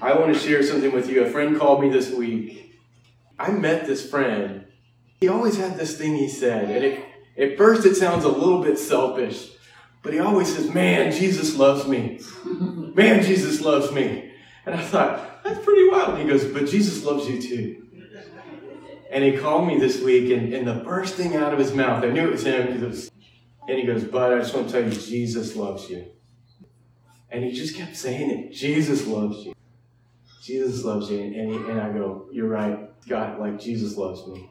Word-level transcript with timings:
I 0.00 0.14
want 0.14 0.32
to 0.32 0.38
share 0.38 0.62
something 0.62 0.92
with 0.92 1.10
you. 1.10 1.24
A 1.24 1.30
friend 1.30 1.58
called 1.58 1.80
me 1.80 1.88
this 1.88 2.12
week. 2.12 2.74
I 3.38 3.50
met 3.50 3.86
this 3.86 4.08
friend. 4.08 4.66
He 5.20 5.28
always 5.28 5.56
had 5.56 5.76
this 5.76 5.98
thing 5.98 6.16
he 6.16 6.28
said, 6.28 6.70
and 6.70 6.84
it, 6.84 7.04
at 7.36 7.56
first 7.56 7.84
it 7.84 7.96
sounds 7.96 8.24
a 8.24 8.28
little 8.28 8.62
bit 8.62 8.78
selfish, 8.78 9.50
but 10.02 10.12
he 10.12 10.20
always 10.20 10.54
says, 10.54 10.72
Man, 10.72 11.10
Jesus 11.10 11.56
loves 11.56 11.88
me. 11.88 12.20
Man, 12.44 13.24
Jesus 13.24 13.60
loves 13.60 13.92
me. 13.92 14.32
And 14.64 14.76
I 14.76 14.82
thought, 14.82 15.42
That's 15.42 15.64
pretty 15.64 15.88
wild. 15.88 16.18
He 16.18 16.24
goes, 16.24 16.44
But 16.44 16.66
Jesus 16.66 17.04
loves 17.04 17.28
you 17.28 17.42
too. 17.42 17.84
And 19.10 19.24
he 19.24 19.36
called 19.36 19.66
me 19.66 19.78
this 19.78 20.02
week, 20.02 20.30
and, 20.30 20.52
and 20.52 20.66
the 20.66 20.84
first 20.84 21.14
thing 21.14 21.34
out 21.34 21.52
of 21.52 21.58
his 21.58 21.72
mouth, 21.74 22.04
I 22.04 22.10
knew 22.10 22.28
it 22.28 22.32
was 22.32 22.44
him 22.44 22.68
it 22.68 22.80
was, 22.80 23.10
and 23.66 23.78
he 23.78 23.84
goes, 23.84 24.04
Bud, 24.04 24.32
I 24.32 24.38
just 24.38 24.54
want 24.54 24.68
to 24.68 24.72
tell 24.72 24.84
you, 24.84 24.96
Jesus 24.96 25.56
loves 25.56 25.88
you. 25.88 26.06
And 27.30 27.44
he 27.44 27.52
just 27.52 27.74
kept 27.76 27.96
saying 27.96 28.30
it 28.30 28.52
Jesus 28.52 29.06
loves 29.06 29.44
you. 29.44 29.54
Jesus 30.48 30.82
loves 30.82 31.10
you. 31.10 31.20
And, 31.20 31.66
and 31.66 31.78
I 31.78 31.92
go, 31.92 32.26
You're 32.32 32.48
right. 32.48 32.88
God, 33.06 33.38
like 33.38 33.60
Jesus 33.60 33.98
loves 33.98 34.26
me. 34.26 34.50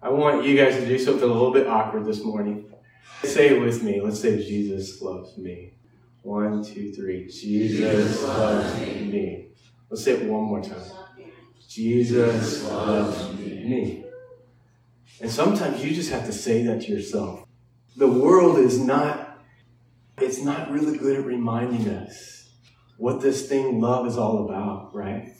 I 0.00 0.08
want 0.08 0.44
you 0.44 0.56
guys 0.56 0.74
to 0.76 0.86
do 0.86 0.98
something 0.98 1.28
a 1.28 1.32
little 1.32 1.52
bit 1.52 1.66
awkward 1.66 2.06
this 2.06 2.24
morning. 2.24 2.72
Say 3.24 3.48
it 3.48 3.60
with 3.60 3.82
me. 3.82 4.00
Let's 4.00 4.20
say, 4.20 4.38
Jesus 4.38 5.02
loves 5.02 5.36
me. 5.36 5.74
One, 6.22 6.64
two, 6.64 6.92
three. 6.92 7.28
Jesus 7.28 8.22
loves 8.22 8.80
me. 8.80 9.48
Let's 9.90 10.04
say 10.04 10.12
it 10.12 10.24
one 10.24 10.44
more 10.44 10.62
time. 10.62 10.80
Jesus 11.68 12.64
loves 12.70 13.34
me. 13.38 14.04
And 15.20 15.30
sometimes 15.30 15.84
you 15.84 15.94
just 15.94 16.10
have 16.10 16.24
to 16.26 16.32
say 16.32 16.62
that 16.64 16.82
to 16.82 16.92
yourself. 16.92 17.44
The 17.96 18.08
world 18.08 18.58
is 18.58 18.78
not, 18.78 19.40
it's 20.16 20.40
not 20.40 20.70
really 20.70 20.96
good 20.96 21.18
at 21.18 21.26
reminding 21.26 21.88
us 21.88 22.37
what 22.98 23.20
this 23.20 23.48
thing 23.48 23.80
love 23.80 24.06
is 24.06 24.18
all 24.18 24.44
about, 24.44 24.94
right? 24.94 25.32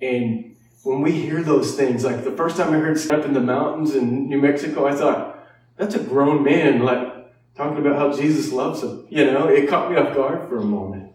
And 0.00 0.56
when 0.82 1.02
we 1.02 1.12
hear 1.12 1.42
those 1.42 1.76
things, 1.76 2.04
like 2.04 2.24
the 2.24 2.32
first 2.32 2.56
time 2.56 2.72
I 2.72 2.78
heard 2.78 2.98
Step 2.98 3.24
in 3.24 3.34
the 3.34 3.40
Mountains 3.40 3.94
in 3.94 4.28
New 4.28 4.40
Mexico, 4.40 4.86
I 4.86 4.94
thought, 4.94 5.46
that's 5.76 5.96
a 5.96 6.02
grown 6.02 6.42
man, 6.42 6.80
like 6.80 7.34
talking 7.56 7.78
about 7.78 7.96
how 7.96 8.16
Jesus 8.16 8.52
loves 8.52 8.82
him. 8.82 9.06
You 9.10 9.26
know, 9.26 9.48
it 9.48 9.68
caught 9.68 9.90
me 9.90 9.96
off 9.96 10.14
guard 10.14 10.48
for 10.48 10.58
a 10.58 10.64
moment. 10.64 11.12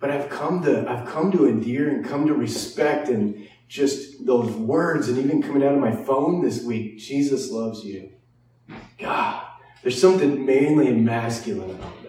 But 0.00 0.10
I've 0.10 0.28
come 0.28 0.62
to 0.64 0.90
I've 0.90 1.06
come 1.06 1.32
to 1.32 1.48
endear 1.48 1.88
and 1.88 2.04
come 2.04 2.26
to 2.26 2.34
respect 2.34 3.08
and 3.08 3.48
just 3.68 4.26
those 4.26 4.52
words 4.52 5.08
and 5.08 5.16
even 5.18 5.40
coming 5.40 5.62
out 5.62 5.74
of 5.74 5.80
my 5.80 5.92
phone 5.92 6.42
this 6.42 6.62
week, 6.62 6.98
Jesus 6.98 7.50
loves 7.50 7.84
you. 7.84 8.12
God, 8.98 9.46
there's 9.82 9.98
something 10.00 10.44
manly 10.44 10.88
and 10.88 11.04
masculine 11.04 11.70
about. 11.70 12.03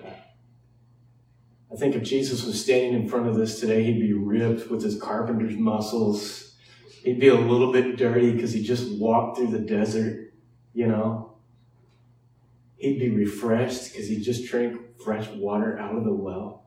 I 1.76 1.78
think 1.78 1.96
if 1.96 2.04
Jesus 2.04 2.46
was 2.46 2.62
standing 2.62 2.94
in 2.94 3.10
front 3.10 3.28
of 3.28 3.36
this 3.36 3.60
today, 3.60 3.84
he'd 3.84 4.00
be 4.00 4.14
ripped 4.14 4.72
with 4.72 4.82
his 4.82 4.98
carpenter's 4.98 5.58
muscles. 5.58 6.56
He'd 7.04 7.20
be 7.20 7.28
a 7.28 7.36
little 7.36 7.74
bit 7.74 7.98
dirty 7.98 8.32
because 8.32 8.54
he 8.54 8.64
just 8.64 8.98
walked 8.98 9.38
through 9.38 9.48
the 9.48 9.60
desert, 9.60 10.34
you 10.74 10.88
know. 10.88 11.38
He'd 12.78 12.98
be 12.98 13.10
refreshed 13.10 13.92
because 13.92 14.08
he 14.08 14.22
just 14.22 14.46
drank 14.50 15.02
fresh 15.04 15.28
water 15.32 15.78
out 15.78 15.98
of 15.98 16.06
the 16.06 16.14
well 16.14 16.66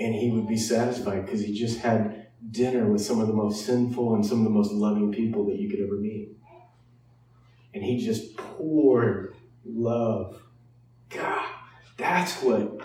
and 0.00 0.16
he 0.16 0.30
would 0.30 0.48
be 0.48 0.56
satisfied 0.56 1.24
because 1.24 1.40
he 1.40 1.52
just 1.52 1.78
had 1.78 2.28
dinner 2.50 2.90
with 2.90 3.02
some 3.02 3.20
of 3.20 3.28
the 3.28 3.32
most 3.32 3.64
sinful 3.64 4.14
and 4.14 4.26
some 4.26 4.38
of 4.38 4.44
the 4.44 4.50
most 4.50 4.72
loving 4.72 5.12
people 5.12 5.46
that 5.46 5.58
you 5.60 5.70
could 5.70 5.80
ever 5.80 5.96
meet. 5.96 6.36
And 7.72 7.84
he 7.84 8.04
just 8.04 8.36
poured 8.36 9.34
love. 9.64 10.42
God, 11.10 11.46
that's 11.96 12.42
what 12.42 12.80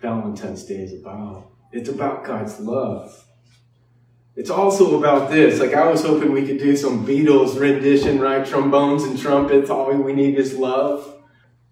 Valentine's 0.00 0.64
Day 0.64 0.76
is 0.76 1.00
about. 1.00 1.50
It's 1.72 1.88
about 1.88 2.24
God's 2.24 2.58
love. 2.60 3.24
It's 4.36 4.50
also 4.50 4.98
about 4.98 5.30
this. 5.30 5.60
Like 5.60 5.74
I 5.74 5.90
was 5.90 6.04
hoping 6.04 6.32
we 6.32 6.46
could 6.46 6.58
do 6.58 6.76
some 6.76 7.06
Beatles 7.06 7.58
rendition, 7.58 8.20
right? 8.20 8.46
Trombones 8.46 9.04
and 9.04 9.18
trumpets. 9.18 9.68
All 9.68 9.92
we 9.92 10.12
need 10.12 10.36
is 10.36 10.54
love. 10.54 11.16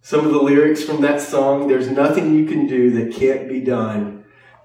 Some 0.03 0.25
of 0.25 0.33
the 0.33 0.43
lyrics 0.43 0.83
from 0.83 1.01
that 1.03 1.21
song, 1.21 1.69
there's 1.69 1.89
nothing 1.89 2.35
you 2.35 2.47
can 2.47 2.67
do 2.67 2.91
that 2.91 3.15
can't 3.15 3.49
be 3.49 3.61
done 3.61 4.17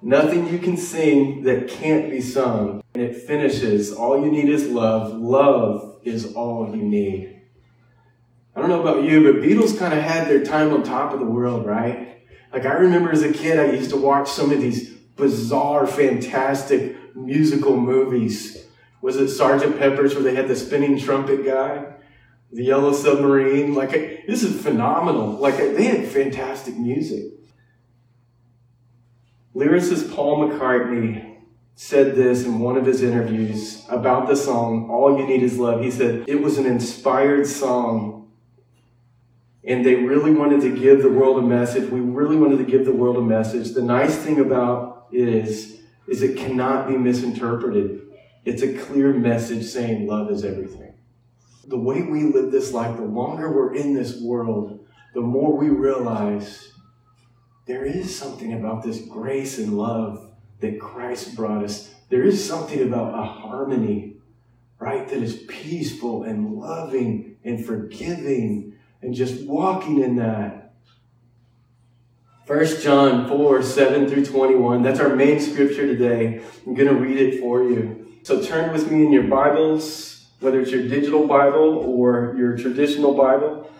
Nothing 0.03 0.47
you 0.47 0.57
can 0.57 0.78
sing 0.78 1.43
that 1.43 1.67
can't 1.67 2.09
be 2.09 2.22
sung. 2.22 2.81
And 2.95 3.03
it 3.03 3.16
finishes, 3.16 3.93
all 3.93 4.23
you 4.23 4.31
need 4.31 4.49
is 4.49 4.67
love. 4.67 5.13
Love 5.13 5.99
is 6.03 6.33
all 6.33 6.75
you 6.75 6.81
need. 6.81 7.39
I 8.55 8.59
don't 8.59 8.69
know 8.69 8.81
about 8.81 9.03
you, 9.03 9.31
but 9.31 9.43
Beatles 9.43 9.78
kind 9.78 9.93
of 9.93 10.01
had 10.01 10.28
their 10.28 10.43
time 10.43 10.73
on 10.73 10.81
top 10.81 11.13
of 11.13 11.19
the 11.19 11.25
world, 11.25 11.67
right? 11.67 12.20
Like 12.53 12.66
I 12.66 12.73
remember 12.73 13.12
as 13.12 13.23
a 13.23 13.31
kid, 13.31 13.59
I 13.59 13.72
used 13.72 13.91
to 13.91 13.97
watch 13.97 14.29
some 14.29 14.51
of 14.51 14.62
these 14.62 14.89
bizarre, 15.16 15.88
fantastic 15.88 17.16
musical 17.16 17.78
movies. 17.78 18.66
Was 19.01 19.17
it 19.17 19.29
Sergeant 19.29 19.79
Pepper's 19.79 20.13
where 20.13 20.23
they 20.23 20.35
had 20.35 20.47
the 20.47 20.56
spinning 20.56 21.00
trumpet 21.00 21.45
guy? 21.45 21.94
The 22.51 22.63
Yellow 22.63 22.94
Submarine? 22.94 23.73
Like, 23.73 23.91
this 24.28 24.44
is 24.44 24.61
phenomenal. 24.61 25.31
Like, 25.31 25.57
they 25.57 25.85
had 25.85 26.07
fantastic 26.07 26.75
music. 26.75 27.25
Lyricist 29.56 30.13
Paul 30.13 30.47
McCartney 30.47 31.38
said 31.75 32.16
this 32.16 32.45
in 32.45 32.59
one 32.59 32.78
of 32.78 32.85
his 32.85 33.01
interviews 33.01 33.85
about 33.90 34.28
the 34.28 34.35
song, 34.35 34.90
All 34.90 35.17
You 35.17 35.25
Need 35.25 35.44
Is 35.44 35.57
Love. 35.57 35.81
He 35.81 35.91
said, 35.91 36.25
It 36.28 36.41
was 36.41 36.57
an 36.57 36.66
inspired 36.66 37.47
song, 37.47 38.20
and 39.63 39.85
they 39.85 39.95
really 39.95 40.31
wanted 40.31 40.61
to 40.61 40.75
give 40.75 41.03
the 41.03 41.09
world 41.09 41.38
a 41.38 41.45
message. 41.45 41.89
We 41.89 41.99
really 41.99 42.35
wanted 42.35 42.57
to 42.57 42.63
give 42.63 42.85
the 42.85 42.94
world 42.94 43.17
a 43.17 43.22
message. 43.22 43.73
The 43.73 43.83
nice 43.83 44.16
thing 44.16 44.39
about 44.39 45.07
it 45.11 45.27
is, 45.27 45.81
is 46.07 46.23
it 46.23 46.38
cannot 46.38 46.88
be 46.88 46.97
misinterpreted. 46.97 48.01
It's 48.44 48.63
a 48.63 48.73
clear 48.73 49.13
message 49.13 49.66
saying 49.66 50.07
love 50.07 50.31
is 50.31 50.44
everything. 50.44 50.95
The 51.67 51.77
way 51.77 52.01
we 52.01 52.23
live 52.23 52.51
this 52.51 52.73
life, 52.73 52.97
the 52.97 53.03
longer 53.03 53.51
we're 53.51 53.75
in 53.75 53.94
this 53.94 54.19
world, 54.19 54.79
the 55.13 55.22
more 55.22 55.55
we 55.55 55.69
realize 55.69 56.72
there 57.67 57.85
is 57.85 58.16
something 58.17 58.53
about 58.53 58.81
this 58.81 59.01
grace 59.01 59.59
and 59.59 59.78
love 59.78 60.31
that 60.59 60.79
Christ 60.79 61.35
brought 61.35 61.63
us. 61.63 61.93
There 62.09 62.23
is 62.23 62.43
something 62.43 62.81
about 62.81 63.13
a 63.13 63.23
harmony, 63.23 64.17
right, 64.79 65.07
that 65.07 65.22
is 65.22 65.43
peaceful 65.47 66.23
and 66.23 66.55
loving 66.55 67.38
and 67.43 67.63
forgiving 67.63 68.73
and 69.01 69.13
just 69.13 69.45
walking 69.45 70.01
in 70.01 70.16
that. 70.17 70.73
1 72.47 72.81
John 72.81 73.28
4 73.28 73.63
7 73.63 74.09
through 74.09 74.25
21. 74.25 74.84
That's 74.84 75.00
our 75.00 75.16
main 75.16 75.39
scripture 75.39 75.88
today. 75.88 76.41
I'm 76.66 76.73
going 76.73 76.89
to 76.89 76.95
read 76.95 77.17
it 77.17 77.40
for 77.40 77.63
you. 77.63 78.17
So 78.23 78.44
turn 78.44 78.73
with 78.73 78.91
me 78.91 79.06
in 79.06 79.11
your 79.11 79.23
Bibles, 79.23 80.28
whether 80.40 80.59
it's 80.59 80.72
your 80.72 80.88
digital 80.88 81.28
Bible 81.28 81.78
or 81.78 82.35
your 82.38 82.57
traditional 82.57 83.13
Bible. 83.13 83.72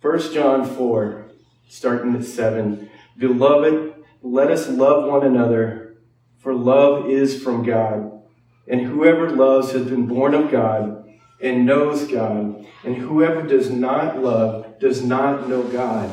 1 0.00 0.32
John 0.32 0.66
4, 0.66 1.30
starting 1.68 2.14
at 2.14 2.24
7. 2.24 2.90
Beloved, 3.16 3.94
let 4.22 4.50
us 4.50 4.68
love 4.68 5.08
one 5.08 5.24
another, 5.24 5.96
for 6.38 6.54
love 6.54 7.10
is 7.10 7.42
from 7.42 7.64
God. 7.64 8.22
And 8.66 8.80
whoever 8.80 9.30
loves 9.30 9.72
has 9.72 9.86
been 9.86 10.06
born 10.06 10.34
of 10.34 10.50
God 10.50 11.03
and 11.44 11.66
knows 11.66 12.08
God. 12.08 12.66
And 12.84 12.96
whoever 12.96 13.42
does 13.42 13.70
not 13.70 14.22
love 14.22 14.78
does 14.80 15.04
not 15.04 15.48
know 15.48 15.62
God, 15.62 16.12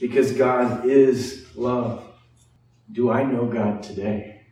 because 0.00 0.32
God 0.32 0.84
is 0.84 1.46
love. 1.54 2.04
Do 2.90 3.10
I 3.10 3.22
know 3.22 3.46
God 3.46 3.82
today? 3.82 4.42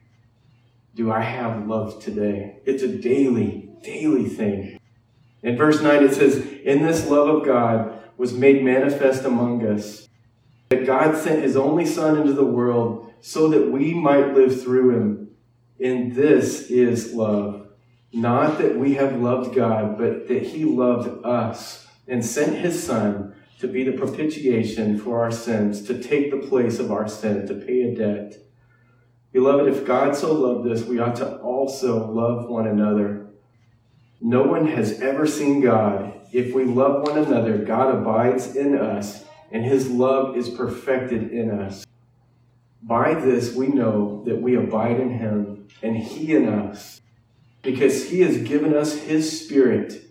Do 0.94 1.10
I 1.10 1.21
have 1.21 1.66
love 1.66 2.03
today? 2.03 2.60
It's 2.65 2.83
a 2.83 2.88
daily, 2.88 3.71
daily 3.83 4.28
thing. 4.28 4.78
In 5.43 5.56
verse 5.56 5.83
9, 5.83 6.05
it 6.05 6.15
says, 6.15 6.37
In 6.65 6.83
this 6.83 7.09
love 7.09 7.28
of 7.28 7.44
God 7.44 8.00
was 8.16 8.33
made 8.33 8.62
manifest 8.62 9.25
among 9.25 9.66
us 9.66 10.09
that 10.69 10.87
God 10.87 11.16
sent 11.16 11.43
his 11.43 11.56
only 11.56 11.84
Son 11.84 12.16
into 12.16 12.33
the 12.33 12.44
world 12.44 13.12
so 13.21 13.49
that 13.49 13.71
we 13.71 13.93
might 13.93 14.34
live 14.34 14.62
through 14.62 14.97
him. 14.97 15.31
And 15.81 16.15
this 16.15 16.71
is 16.71 17.13
love. 17.13 17.61
Not 18.12 18.59
that 18.59 18.76
we 18.76 18.94
have 18.94 19.20
loved 19.20 19.54
God, 19.54 19.97
but 19.98 20.28
that 20.28 20.42
he 20.42 20.64
loved 20.64 21.24
us 21.24 21.86
and 22.06 22.24
sent 22.24 22.56
his 22.56 22.82
Son 22.82 23.34
to 23.59 23.68
be 23.68 23.84
the 23.84 23.92
propitiation 23.92 24.98
for 24.98 25.22
our 25.22 25.30
sins, 25.30 25.82
to 25.82 26.03
take 26.03 26.30
the 26.30 26.48
place 26.48 26.78
of 26.78 26.91
our 26.91 27.09
sin, 27.09 27.47
to 27.47 27.54
pay 27.54 27.82
a 27.82 27.94
debt. 27.94 28.38
Beloved, 29.32 29.72
if 29.72 29.86
God 29.86 30.14
so 30.14 30.32
loved 30.32 30.68
us, 30.68 30.84
we 30.84 30.98
ought 30.98 31.16
to 31.16 31.36
also 31.38 32.10
love 32.10 32.48
one 32.48 32.66
another. 32.66 33.28
No 34.20 34.42
one 34.42 34.66
has 34.66 35.00
ever 35.00 35.26
seen 35.26 35.60
God. 35.60 36.12
If 36.32 36.54
we 36.54 36.64
love 36.64 37.09
one 37.09 37.18
another, 37.18 37.59
God 37.59 37.94
abides 37.94 38.56
in 38.56 38.76
us 38.76 39.24
and 39.50 39.64
his 39.64 39.91
love 39.91 40.36
is 40.36 40.48
perfected 40.48 41.30
in 41.30 41.50
us. 41.50 41.84
By 42.82 43.14
this 43.14 43.54
we 43.54 43.68
know 43.68 44.24
that 44.24 44.41
we 44.41 44.56
abide 44.56 44.98
in 44.98 45.10
him 45.10 45.68
and 45.82 45.97
he 45.97 46.34
in 46.34 46.48
us, 46.48 47.02
because 47.62 48.10
he 48.10 48.20
has 48.20 48.38
given 48.38 48.74
us 48.74 48.98
his 49.03 49.44
Spirit, 49.44 50.04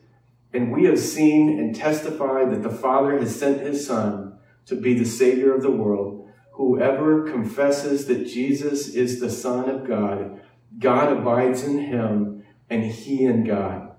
and 0.53 0.71
we 0.71 0.85
have 0.85 0.99
seen 0.99 1.59
and 1.59 1.75
testified 1.75 2.51
that 2.51 2.63
the 2.63 2.75
Father 2.75 3.19
has 3.19 3.37
sent 3.37 3.61
his 3.61 3.85
Son 3.85 4.37
to 4.65 4.75
be 4.75 4.93
the 4.93 5.05
Savior 5.05 5.53
of 5.53 5.61
the 5.61 5.71
world. 5.71 6.29
Whoever 6.53 7.29
confesses 7.29 8.05
that 8.05 8.27
Jesus 8.27 8.89
is 8.89 9.19
the 9.19 9.29
Son 9.29 9.69
of 9.69 9.87
God, 9.87 10.41
God 10.79 11.17
abides 11.17 11.63
in 11.63 11.79
him, 11.79 12.43
and 12.69 12.83
he 12.85 13.25
in 13.25 13.43
God. 13.43 13.91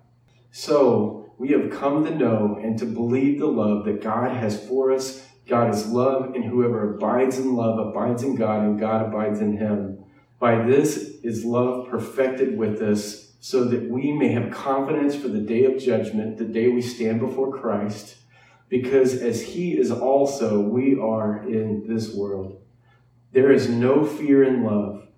So 0.50 1.34
we 1.38 1.50
have 1.50 1.70
come 1.70 2.04
to 2.04 2.14
know 2.14 2.58
and 2.62 2.78
to 2.78 2.86
believe 2.86 3.38
the 3.38 3.46
love 3.46 3.84
that 3.84 4.02
God 4.02 4.36
has 4.36 4.66
for 4.66 4.92
us. 4.92 5.26
God 5.46 5.74
is 5.74 5.88
love, 5.88 6.34
and 6.34 6.44
whoever 6.44 6.94
abides 6.94 7.38
in 7.38 7.54
love 7.54 7.78
abides 7.78 8.22
in 8.22 8.36
God, 8.36 8.60
and 8.62 8.78
God 8.78 9.06
abides 9.06 9.40
in 9.40 9.56
him. 9.56 10.04
By 10.38 10.64
this 10.64 10.96
is 11.22 11.44
love 11.44 11.88
perfected 11.88 12.56
with 12.56 12.80
us, 12.80 13.21
so 13.42 13.64
that 13.64 13.90
we 13.90 14.12
may 14.12 14.28
have 14.28 14.52
confidence 14.52 15.16
for 15.16 15.26
the 15.26 15.40
day 15.40 15.64
of 15.64 15.76
judgment, 15.76 16.38
the 16.38 16.44
day 16.44 16.68
we 16.68 16.80
stand 16.80 17.18
before 17.18 17.52
Christ 17.52 18.14
because 18.72 19.20
as 19.20 19.42
he 19.42 19.76
is 19.76 19.90
also, 19.90 20.60
we 20.60 20.98
are 20.98 21.46
in 21.46 21.86
this 21.86 22.14
world. 22.14 22.62
There 23.32 23.52
is 23.52 23.68
no 23.68 24.02
fear 24.02 24.44
in 24.44 24.64
love, 24.64 25.08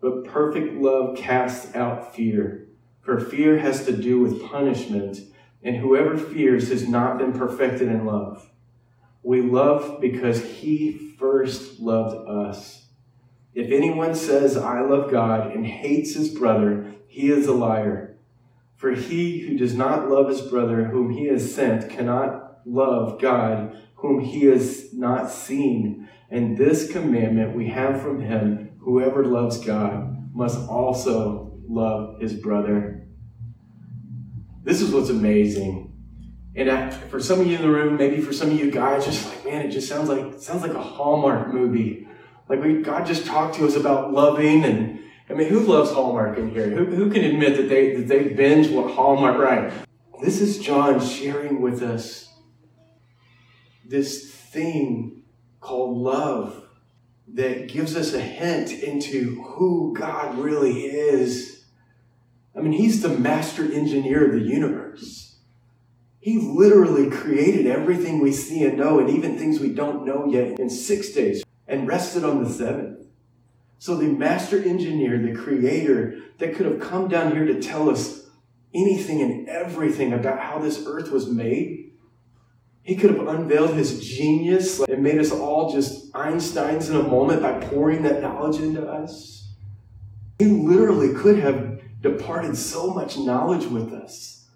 but 0.00 0.26
perfect 0.26 0.74
love 0.74 1.16
casts 1.16 1.74
out 1.74 2.14
fear. 2.14 2.68
For 3.00 3.18
fear 3.18 3.58
has 3.58 3.84
to 3.86 3.96
do 3.96 4.20
with 4.20 4.44
punishment, 4.44 5.18
and 5.60 5.74
whoever 5.74 6.16
fears 6.16 6.68
has 6.68 6.86
not 6.86 7.18
been 7.18 7.32
perfected 7.32 7.88
in 7.88 8.04
love. 8.04 8.48
We 9.24 9.40
love 9.40 10.00
because 10.00 10.44
he 10.44 10.92
first 11.18 11.80
loved 11.80 12.28
us. 12.28 12.86
If 13.54 13.72
anyone 13.72 14.14
says, 14.14 14.56
I 14.56 14.82
love 14.82 15.10
God, 15.10 15.50
and 15.52 15.66
hates 15.66 16.14
his 16.14 16.28
brother, 16.28 16.89
he 17.10 17.28
is 17.28 17.46
a 17.48 17.52
liar. 17.52 18.16
For 18.76 18.92
he 18.92 19.40
who 19.40 19.58
does 19.58 19.74
not 19.74 20.08
love 20.08 20.28
his 20.28 20.40
brother 20.40 20.84
whom 20.84 21.10
he 21.10 21.26
has 21.26 21.52
sent 21.52 21.90
cannot 21.90 22.60
love 22.64 23.20
God 23.20 23.76
whom 23.96 24.20
he 24.20 24.46
has 24.46 24.94
not 24.94 25.28
seen. 25.28 26.08
And 26.30 26.56
this 26.56 26.90
commandment 26.90 27.56
we 27.56 27.68
have 27.68 28.00
from 28.00 28.22
him 28.22 28.70
whoever 28.78 29.24
loves 29.24 29.58
God 29.58 30.32
must 30.32 30.68
also 30.68 31.58
love 31.68 32.20
his 32.20 32.32
brother. 32.32 33.08
This 34.62 34.80
is 34.80 34.92
what's 34.92 35.10
amazing. 35.10 35.92
And 36.54 36.94
for 36.94 37.20
some 37.20 37.40
of 37.40 37.48
you 37.48 37.56
in 37.56 37.62
the 37.62 37.70
room, 37.70 37.96
maybe 37.96 38.20
for 38.20 38.32
some 38.32 38.50
of 38.50 38.58
you 38.58 38.70
guys, 38.70 39.04
just 39.04 39.26
like, 39.26 39.44
man, 39.44 39.66
it 39.66 39.70
just 39.70 39.88
sounds 39.88 40.08
like 40.08 40.40
sounds 40.40 40.62
like 40.62 40.74
a 40.74 40.82
Hallmark 40.82 41.52
movie. 41.52 42.06
Like 42.48 42.62
we, 42.62 42.82
God 42.82 43.04
just 43.04 43.26
talked 43.26 43.56
to 43.56 43.66
us 43.66 43.74
about 43.74 44.12
loving 44.12 44.64
and 44.64 45.00
I 45.30 45.34
mean, 45.34 45.48
who 45.48 45.60
loves 45.60 45.92
Hallmark 45.92 46.38
in 46.38 46.50
here? 46.50 46.68
Who, 46.70 46.84
who 46.86 47.10
can 47.10 47.22
admit 47.22 47.56
that 47.56 47.68
they 47.68 47.94
that 47.94 48.08
they 48.08 48.24
binge 48.30 48.68
what 48.68 48.92
Hallmark 48.92 49.38
right? 49.38 49.72
This 50.20 50.40
is 50.40 50.58
John 50.58 51.00
sharing 51.00 51.60
with 51.60 51.82
us 51.82 52.28
this 53.86 54.28
thing 54.30 55.22
called 55.60 55.96
love 55.96 56.64
that 57.34 57.68
gives 57.68 57.96
us 57.96 58.12
a 58.12 58.20
hint 58.20 58.72
into 58.72 59.42
who 59.42 59.94
God 59.96 60.36
really 60.36 60.82
is. 60.86 61.64
I 62.56 62.60
mean, 62.60 62.72
He's 62.72 63.00
the 63.00 63.10
master 63.10 63.62
engineer 63.72 64.26
of 64.26 64.32
the 64.32 64.46
universe. 64.46 65.38
He 66.18 66.38
literally 66.38 67.08
created 67.08 67.66
everything 67.66 68.18
we 68.20 68.32
see 68.32 68.64
and 68.64 68.76
know, 68.76 68.98
and 68.98 69.08
even 69.08 69.38
things 69.38 69.60
we 69.60 69.72
don't 69.72 70.04
know 70.04 70.26
yet, 70.26 70.58
in 70.58 70.68
six 70.68 71.10
days 71.12 71.44
and 71.68 71.86
rested 71.86 72.24
on 72.24 72.42
the 72.42 72.50
seventh. 72.50 73.06
So, 73.80 73.96
the 73.96 74.08
master 74.08 74.62
engineer, 74.62 75.18
the 75.18 75.32
creator 75.34 76.18
that 76.36 76.54
could 76.54 76.66
have 76.66 76.80
come 76.80 77.08
down 77.08 77.32
here 77.32 77.46
to 77.46 77.62
tell 77.62 77.88
us 77.88 78.28
anything 78.74 79.22
and 79.22 79.48
everything 79.48 80.12
about 80.12 80.38
how 80.38 80.58
this 80.58 80.84
earth 80.86 81.10
was 81.10 81.30
made, 81.30 81.94
he 82.82 82.94
could 82.94 83.08
have 83.08 83.26
unveiled 83.26 83.70
his 83.72 84.06
genius 84.06 84.80
and 84.80 85.02
made 85.02 85.18
us 85.18 85.32
all 85.32 85.72
just 85.72 86.12
Einsteins 86.12 86.90
in 86.90 86.96
a 86.96 87.02
moment 87.02 87.40
by 87.40 87.58
pouring 87.58 88.02
that 88.02 88.20
knowledge 88.20 88.60
into 88.60 88.86
us. 88.86 89.54
He 90.38 90.44
literally 90.44 91.14
could 91.14 91.38
have 91.38 91.80
departed 92.02 92.58
so 92.58 92.92
much 92.92 93.16
knowledge 93.16 93.64
with 93.64 93.94
us. 93.94 94.46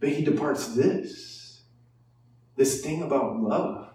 But 0.00 0.08
he 0.08 0.24
departs 0.24 0.68
this 0.68 1.60
this 2.56 2.80
thing 2.80 3.02
about 3.02 3.38
love. 3.38 3.89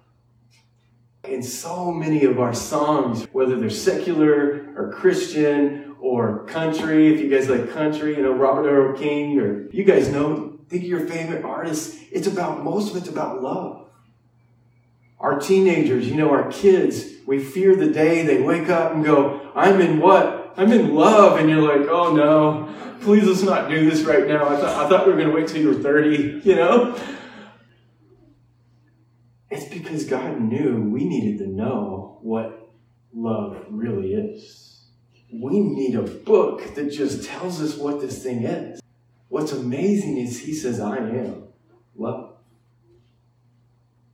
In 1.28 1.42
so 1.44 1.92
many 1.92 2.24
of 2.26 2.40
our 2.40 2.54
songs, 2.54 3.26
whether 3.32 3.60
they're 3.60 3.70
secular 3.70 4.74
or 4.76 4.92
Christian 4.92 5.96
or 6.00 6.46
country, 6.46 7.14
if 7.14 7.20
you 7.20 7.30
guys 7.30 7.50
like 7.50 7.72
country, 7.72 8.16
you 8.16 8.24
know, 8.24 8.34
Robert 8.34 8.70
Earl 8.70 8.98
Keen, 8.98 9.40
or 9.40 9.70
you 9.72 9.84
guys 9.84 10.10
know 10.10 10.60
think 10.70 10.84
of 10.84 10.90
your 10.90 11.08
favorite 11.08 11.44
artists. 11.44 11.98
It's 12.12 12.28
about, 12.28 12.64
most 12.64 12.92
of 12.92 12.98
it's 12.98 13.10
about 13.10 13.42
love. 13.42 13.88
Our 15.20 15.40
teenagers, 15.40 16.08
you 16.08 16.16
know, 16.16 16.30
our 16.30 16.52
kids, 16.52 17.06
we 17.26 17.44
fear 17.44 17.76
the 17.76 17.90
day 17.90 18.24
they 18.24 18.42
wake 18.42 18.70
up 18.70 18.94
and 18.94 19.04
go, 19.04 19.52
I'm 19.56 19.80
in 19.82 20.00
what? 20.00 20.54
I'm 20.58 20.72
in 20.72 20.94
love. 20.94 21.40
And 21.40 21.50
you're 21.50 21.62
like, 21.62 21.88
oh 21.90 22.16
no, 22.16 22.98
please 23.02 23.26
let's 23.26 23.42
not 23.42 23.70
do 23.70 23.90
this 23.90 24.02
right 24.02 24.28
now. 24.28 24.48
I 24.48 24.58
thought, 24.58 24.86
I 24.86 24.90
thought 24.90 25.06
we 25.06 25.14
were 25.14 25.18
going 25.18 25.30
to 25.30 25.36
wait 25.36 25.48
till 25.48 25.62
you 25.62 25.70
were 25.70 25.82
30, 25.82 26.42
you 26.44 26.56
know? 26.56 27.00
It's 29.50 29.66
because 29.66 30.06
God 30.06 30.42
knew 30.42 30.90
we 30.90 31.06
needed 31.06 31.38
to 31.40 31.48
know 31.48 32.18
what 32.22 32.70
love 33.14 33.66
really 33.70 34.14
is. 34.14 34.82
We 35.32 35.60
need 35.60 35.96
a 35.96 36.02
book 36.02 36.76
that 36.76 36.92
just 36.92 37.26
tells 37.26 37.62
us 37.62 37.78
what 37.78 38.02
this 38.02 38.24
thing 38.24 38.44
is. 38.44 38.82
What's 39.30 39.52
amazing 39.52 40.18
is 40.18 40.40
he 40.40 40.54
says, 40.54 40.80
I 40.80 40.98
am 40.98 41.44
love. 41.96 42.36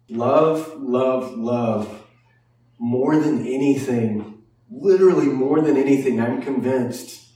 Love, 0.09 0.81
love, 0.81 1.37
love. 1.37 2.03
More 2.77 3.17
than 3.17 3.45
anything, 3.45 4.43
literally 4.69 5.27
more 5.27 5.61
than 5.61 5.77
anything, 5.77 6.19
I'm 6.19 6.41
convinced 6.41 7.27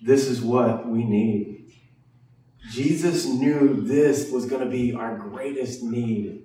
this 0.00 0.26
is 0.26 0.40
what 0.40 0.88
we 0.88 1.04
need. 1.04 1.72
Jesus 2.70 3.26
knew 3.26 3.82
this 3.82 4.30
was 4.30 4.46
going 4.46 4.64
to 4.64 4.70
be 4.70 4.94
our 4.94 5.16
greatest 5.18 5.82
need. 5.82 6.41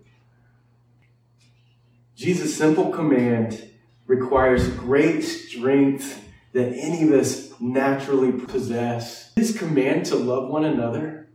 Jesus' 2.18 2.58
simple 2.58 2.90
command 2.90 3.70
requires 4.08 4.68
great 4.70 5.22
strength 5.22 6.20
that 6.52 6.74
any 6.74 7.04
of 7.04 7.12
us 7.12 7.52
naturally 7.60 8.32
possess. 8.32 9.34
His 9.36 9.56
command 9.56 10.08
to 10.08 10.16
love 10.16 10.50
one 10.50 10.66
another, 10.66 11.30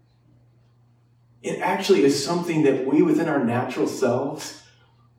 it 1.40 1.60
actually 1.60 2.02
is 2.02 2.24
something 2.24 2.64
that 2.64 2.84
we 2.84 3.00
within 3.00 3.28
our 3.28 3.44
natural 3.44 3.86
selves, 3.86 4.60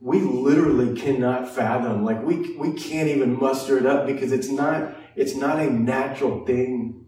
we 0.02 0.20
literally 0.20 1.00
cannot 1.00 1.48
fathom. 1.48 2.04
Like 2.04 2.22
we, 2.22 2.54
we 2.58 2.74
can't 2.74 3.08
even 3.08 3.40
muster 3.40 3.78
it 3.78 3.86
up 3.86 4.06
because 4.06 4.32
it's 4.32 4.50
not, 4.50 4.94
it's 5.16 5.34
not 5.34 5.60
a 5.60 5.70
natural 5.70 6.44
thing. 6.44 7.06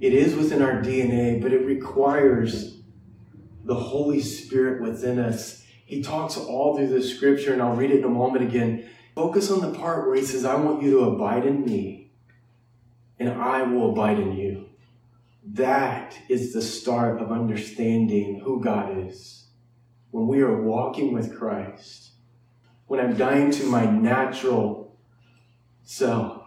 It 0.00 0.14
is 0.14 0.36
within 0.36 0.62
our 0.62 0.80
DNA, 0.80 1.42
but 1.42 1.52
it 1.52 1.66
requires 1.66 2.78
the 3.64 3.74
Holy 3.74 4.20
Spirit 4.20 4.80
within 4.80 5.18
us. 5.18 5.63
He 5.84 6.02
talks 6.02 6.36
all 6.36 6.76
through 6.76 6.88
the 6.88 7.02
scripture, 7.02 7.52
and 7.52 7.62
I'll 7.62 7.76
read 7.76 7.90
it 7.90 7.98
in 7.98 8.04
a 8.04 8.08
moment 8.08 8.44
again. 8.44 8.88
Focus 9.14 9.50
on 9.50 9.60
the 9.60 9.78
part 9.78 10.06
where 10.06 10.16
he 10.16 10.24
says, 10.24 10.44
I 10.44 10.56
want 10.56 10.82
you 10.82 10.90
to 10.92 11.10
abide 11.10 11.46
in 11.46 11.64
me 11.64 12.04
and 13.18 13.28
I 13.28 13.62
will 13.62 13.92
abide 13.92 14.18
in 14.18 14.32
you. 14.32 14.66
That 15.52 16.18
is 16.28 16.52
the 16.52 16.62
start 16.62 17.20
of 17.20 17.30
understanding 17.30 18.40
who 18.40 18.62
God 18.62 19.06
is. 19.06 19.46
When 20.10 20.26
we 20.26 20.40
are 20.40 20.62
walking 20.62 21.12
with 21.12 21.36
Christ, 21.36 22.12
when 22.86 23.00
I'm 23.00 23.16
dying 23.16 23.50
to 23.52 23.64
my 23.64 23.84
natural 23.84 24.96
self. 25.82 26.42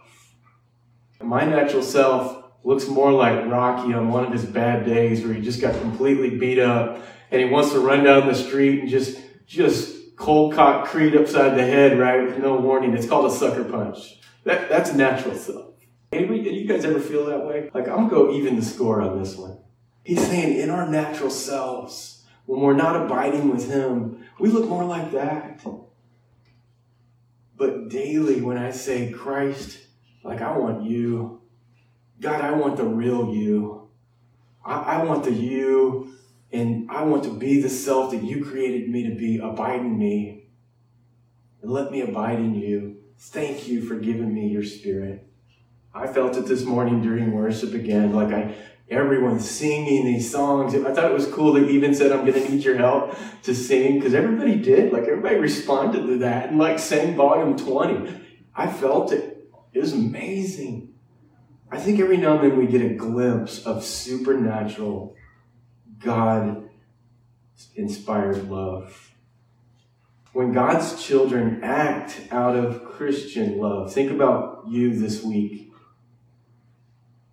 My 1.20 1.44
natural 1.44 1.82
self 1.82 2.44
looks 2.64 2.88
more 2.88 3.12
like 3.12 3.46
Rocky 3.46 3.92
on 3.94 4.08
one 4.08 4.24
of 4.24 4.32
his 4.32 4.44
bad 4.44 4.84
days 4.84 5.24
where 5.24 5.34
he 5.34 5.40
just 5.40 5.60
got 5.60 5.80
completely 5.80 6.30
beat 6.30 6.58
up 6.58 7.00
and 7.30 7.40
he 7.40 7.48
wants 7.48 7.72
to 7.72 7.80
run 7.80 8.04
down 8.04 8.26
the 8.26 8.34
street 8.34 8.80
and 8.80 8.88
just, 8.88 9.18
just 9.48 10.14
cold 10.16 10.54
cock 10.54 10.86
Creed 10.86 11.16
upside 11.16 11.56
the 11.56 11.64
head, 11.64 11.98
right, 11.98 12.22
with 12.22 12.38
no 12.38 12.56
warning. 12.56 12.94
It's 12.94 13.08
called 13.08 13.26
a 13.26 13.34
sucker 13.34 13.64
punch. 13.64 14.20
That, 14.44 14.68
that's 14.68 14.92
natural 14.94 15.34
self. 15.34 15.74
Anybody, 16.12 16.50
you 16.50 16.68
guys 16.68 16.84
ever 16.84 17.00
feel 17.00 17.26
that 17.26 17.44
way? 17.46 17.70
Like, 17.74 17.88
I'm 17.88 18.08
going 18.08 18.10
to 18.10 18.14
go 18.14 18.32
even 18.32 18.56
the 18.56 18.62
score 18.62 19.00
on 19.00 19.20
this 19.20 19.36
one. 19.36 19.58
He's 20.04 20.24
saying 20.26 20.58
in 20.58 20.70
our 20.70 20.88
natural 20.88 21.30
selves, 21.30 22.24
when 22.46 22.60
we're 22.60 22.74
not 22.74 22.96
abiding 23.04 23.50
with 23.50 23.70
Him, 23.70 24.24
we 24.38 24.48
look 24.48 24.68
more 24.68 24.84
like 24.84 25.12
that. 25.12 25.62
But 27.56 27.88
daily, 27.88 28.40
when 28.40 28.56
I 28.56 28.70
say, 28.70 29.10
Christ, 29.10 29.78
like, 30.22 30.40
I 30.40 30.56
want 30.56 30.84
you. 30.84 31.42
God, 32.20 32.40
I 32.40 32.52
want 32.52 32.76
the 32.76 32.84
real 32.84 33.34
you. 33.34 33.88
I, 34.64 34.74
I 34.74 35.04
want 35.04 35.24
the 35.24 35.32
you, 35.32 36.14
and 36.52 36.90
I 36.90 37.02
want 37.04 37.24
to 37.24 37.32
be 37.32 37.60
the 37.60 37.68
self 37.68 38.12
that 38.12 38.22
you 38.22 38.44
created 38.44 38.88
me 38.88 39.08
to 39.08 39.14
be. 39.14 39.38
Abide 39.38 39.80
in 39.80 39.98
me. 39.98 40.48
And 41.62 41.70
let 41.70 41.90
me 41.90 42.00
abide 42.00 42.38
in 42.38 42.54
you. 42.54 42.96
Thank 43.18 43.68
you 43.68 43.82
for 43.82 43.96
giving 43.96 44.32
me 44.32 44.48
your 44.48 44.62
spirit. 44.62 45.26
I 45.94 46.06
felt 46.06 46.36
it 46.36 46.46
this 46.46 46.64
morning 46.64 47.02
during 47.02 47.32
worship 47.32 47.74
again. 47.74 48.12
Like 48.14 48.32
I, 48.32 48.54
everyone's 48.88 49.48
singing 49.48 50.06
these 50.06 50.30
songs. 50.30 50.74
I 50.74 50.92
thought 50.92 51.10
it 51.10 51.14
was 51.14 51.26
cool 51.26 51.54
that 51.54 51.68
even 51.68 51.94
said, 51.94 52.12
I'm 52.12 52.24
going 52.24 52.42
to 52.42 52.48
need 52.48 52.64
your 52.64 52.76
help 52.76 53.14
to 53.42 53.54
sing 53.54 53.98
because 53.98 54.14
everybody 54.14 54.56
did. 54.56 54.92
Like 54.92 55.02
everybody 55.02 55.36
responded 55.36 56.06
to 56.06 56.18
that 56.18 56.50
and 56.50 56.58
like 56.58 56.78
sang 56.78 57.16
volume 57.16 57.56
20. 57.56 58.14
I 58.54 58.70
felt 58.70 59.12
it. 59.12 59.50
It 59.72 59.80
was 59.80 59.92
amazing. 59.92 60.94
I 61.70 61.78
think 61.78 62.00
every 62.00 62.16
now 62.16 62.38
and 62.38 62.50
then 62.50 62.58
we 62.58 62.66
get 62.66 62.80
a 62.80 62.94
glimpse 62.94 63.64
of 63.66 63.84
supernatural, 63.84 65.14
God 65.98 66.68
inspired 67.74 68.48
love. 68.50 69.12
When 70.32 70.52
God's 70.52 71.02
children 71.02 71.60
act 71.62 72.20
out 72.30 72.54
of 72.54 72.84
Christian 72.84 73.58
love, 73.58 73.92
think 73.92 74.10
about 74.10 74.64
you 74.68 74.98
this 74.98 75.22
week. 75.22 75.72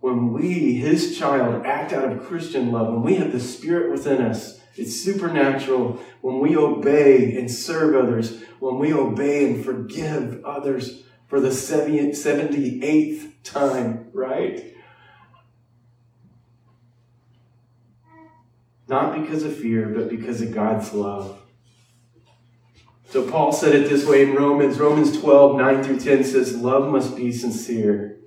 When 0.00 0.32
we, 0.32 0.74
His 0.74 1.18
child, 1.18 1.66
act 1.66 1.92
out 1.92 2.10
of 2.10 2.26
Christian 2.26 2.72
love, 2.72 2.92
when 2.92 3.02
we 3.02 3.16
have 3.16 3.32
the 3.32 3.40
Spirit 3.40 3.90
within 3.92 4.22
us, 4.22 4.60
it's 4.76 5.00
supernatural. 5.00 6.00
When 6.20 6.40
we 6.40 6.56
obey 6.56 7.36
and 7.38 7.50
serve 7.50 7.94
others, 7.94 8.40
when 8.60 8.78
we 8.78 8.92
obey 8.92 9.52
and 9.52 9.64
forgive 9.64 10.44
others 10.44 11.02
for 11.26 11.40
the 11.40 11.48
78th 11.48 13.32
time, 13.42 14.10
right? 14.12 14.75
Not 18.88 19.20
because 19.20 19.42
of 19.42 19.56
fear, 19.56 19.88
but 19.88 20.08
because 20.08 20.40
of 20.40 20.54
God's 20.54 20.92
love. 20.92 21.40
So 23.08 23.28
Paul 23.28 23.52
said 23.52 23.74
it 23.74 23.88
this 23.88 24.06
way 24.06 24.22
in 24.22 24.34
Romans. 24.34 24.78
Romans 24.78 25.18
12, 25.18 25.56
9 25.56 25.84
through 25.84 26.00
10 26.00 26.24
says, 26.24 26.56
Love 26.56 26.90
must 26.90 27.16
be 27.16 27.32
sincere. 27.32 28.18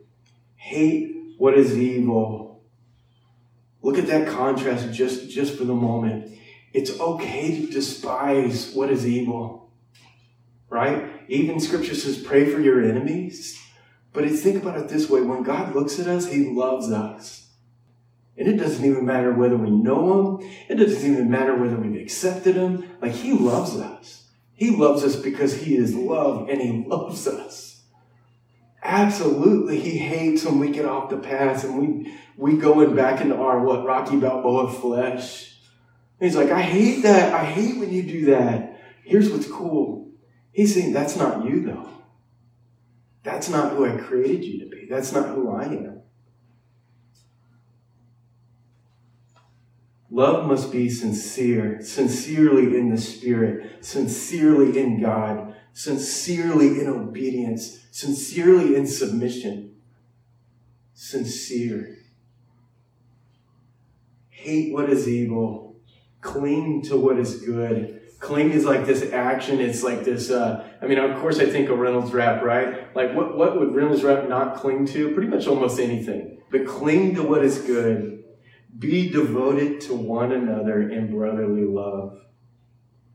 Hate 0.55 1.15
what 1.37 1.57
is 1.57 1.77
evil. 1.77 2.63
Look 3.81 3.97
at 3.97 4.07
that 4.07 4.27
contrast 4.27 4.91
just, 4.93 5.29
just 5.29 5.57
for 5.57 5.63
the 5.63 5.73
moment. 5.73 6.37
It's 6.73 6.99
okay 6.99 7.61
to 7.61 7.71
despise 7.71 8.73
what 8.73 8.89
is 8.89 9.07
evil. 9.07 9.71
Right? 10.69 11.09
Even 11.27 11.59
scripture 11.59 11.95
says, 11.95 12.17
pray 12.17 12.51
for 12.51 12.59
your 12.59 12.83
enemies. 12.83 13.59
But 14.13 14.29
think 14.29 14.61
about 14.61 14.77
it 14.77 14.89
this 14.89 15.09
way 15.09 15.21
when 15.21 15.43
God 15.43 15.75
looks 15.75 15.99
at 15.99 16.07
us, 16.07 16.31
He 16.31 16.49
loves 16.49 16.91
us. 16.91 17.48
And 18.37 18.47
it 18.47 18.57
doesn't 18.57 18.85
even 18.85 19.05
matter 19.05 19.33
whether 19.33 19.57
we 19.57 19.69
know 19.69 20.37
Him, 20.37 20.49
it 20.69 20.75
doesn't 20.75 21.11
even 21.11 21.29
matter 21.29 21.55
whether 21.55 21.75
we've 21.75 22.01
accepted 22.01 22.55
Him. 22.55 22.89
Like, 23.01 23.11
He 23.11 23.33
loves 23.33 23.75
us. 23.75 24.25
He 24.53 24.71
loves 24.71 25.03
us 25.03 25.15
because 25.15 25.61
He 25.61 25.75
is 25.75 25.95
love 25.95 26.49
and 26.49 26.61
He 26.61 26.85
loves 26.87 27.27
us. 27.27 27.81
Absolutely, 28.81 29.79
He 29.79 29.97
hates 29.97 30.45
when 30.45 30.59
we 30.59 30.69
get 30.71 30.85
off 30.85 31.09
the 31.09 31.17
path 31.17 31.63
and 31.63 31.77
we, 31.77 32.13
we 32.37 32.57
go 32.57 32.79
in 32.79 32.95
back 32.95 33.19
into 33.21 33.35
our, 33.35 33.59
what, 33.59 33.85
Rocky 33.85 34.17
Balboa 34.17 34.71
flesh. 34.71 35.57
he's 36.19 36.35
like, 36.35 36.51
I 36.51 36.61
hate 36.61 37.03
that. 37.03 37.33
I 37.33 37.43
hate 37.43 37.77
when 37.77 37.91
you 37.91 38.03
do 38.03 38.25
that. 38.27 38.79
Here's 39.03 39.29
what's 39.29 39.47
cool. 39.47 40.11
He's 40.51 40.73
saying, 40.73 40.93
that's 40.93 41.17
not 41.17 41.45
you, 41.45 41.65
though. 41.65 41.89
That's 43.23 43.49
not 43.49 43.73
who 43.73 43.85
I 43.85 43.97
created 43.97 44.45
you 44.45 44.59
to 44.59 44.69
be. 44.69 44.87
That's 44.89 45.11
not 45.11 45.29
who 45.29 45.51
I 45.51 45.63
am. 45.65 45.98
Love 50.11 50.47
must 50.47 50.71
be 50.71 50.89
sincere, 50.89 51.81
sincerely 51.81 52.77
in 52.77 52.89
the 52.89 52.97
Spirit, 52.97 53.85
sincerely 53.85 54.79
in 54.79 55.01
God, 55.01 55.55
sincerely 55.73 56.79
in 56.79 56.87
obedience, 56.87 57.85
sincerely 57.91 58.75
in 58.75 58.87
submission. 58.87 59.75
Sincere. 60.93 61.97
Hate 64.29 64.73
what 64.73 64.89
is 64.89 65.07
evil, 65.07 65.75
cling 66.21 66.81
to 66.83 66.97
what 66.97 67.19
is 67.19 67.41
good 67.41 67.99
cling 68.19 68.51
is 68.51 68.65
like 68.65 68.85
this 68.85 69.11
action. 69.11 69.59
It's 69.59 69.83
like 69.83 70.03
this. 70.03 70.29
Uh, 70.29 70.67
I 70.81 70.87
mean, 70.87 70.97
of 70.97 71.19
course, 71.19 71.39
I 71.39 71.45
think 71.45 71.69
of 71.69 71.79
Reynolds 71.79 72.11
Wrap, 72.11 72.43
right? 72.43 72.95
Like, 72.95 73.15
what 73.15 73.37
what 73.37 73.59
would 73.59 73.73
Reynolds 73.73 74.03
Wrap 74.03 74.29
not 74.29 74.57
cling 74.57 74.85
to? 74.87 75.13
Pretty 75.13 75.29
much 75.29 75.47
almost 75.47 75.79
anything. 75.79 76.41
But 76.51 76.67
cling 76.67 77.15
to 77.15 77.23
what 77.23 77.43
is 77.43 77.59
good. 77.59 78.23
Be 78.77 79.09
devoted 79.09 79.81
to 79.81 79.95
one 79.95 80.31
another 80.31 80.89
in 80.89 81.11
brotherly 81.11 81.65
love. 81.65 82.21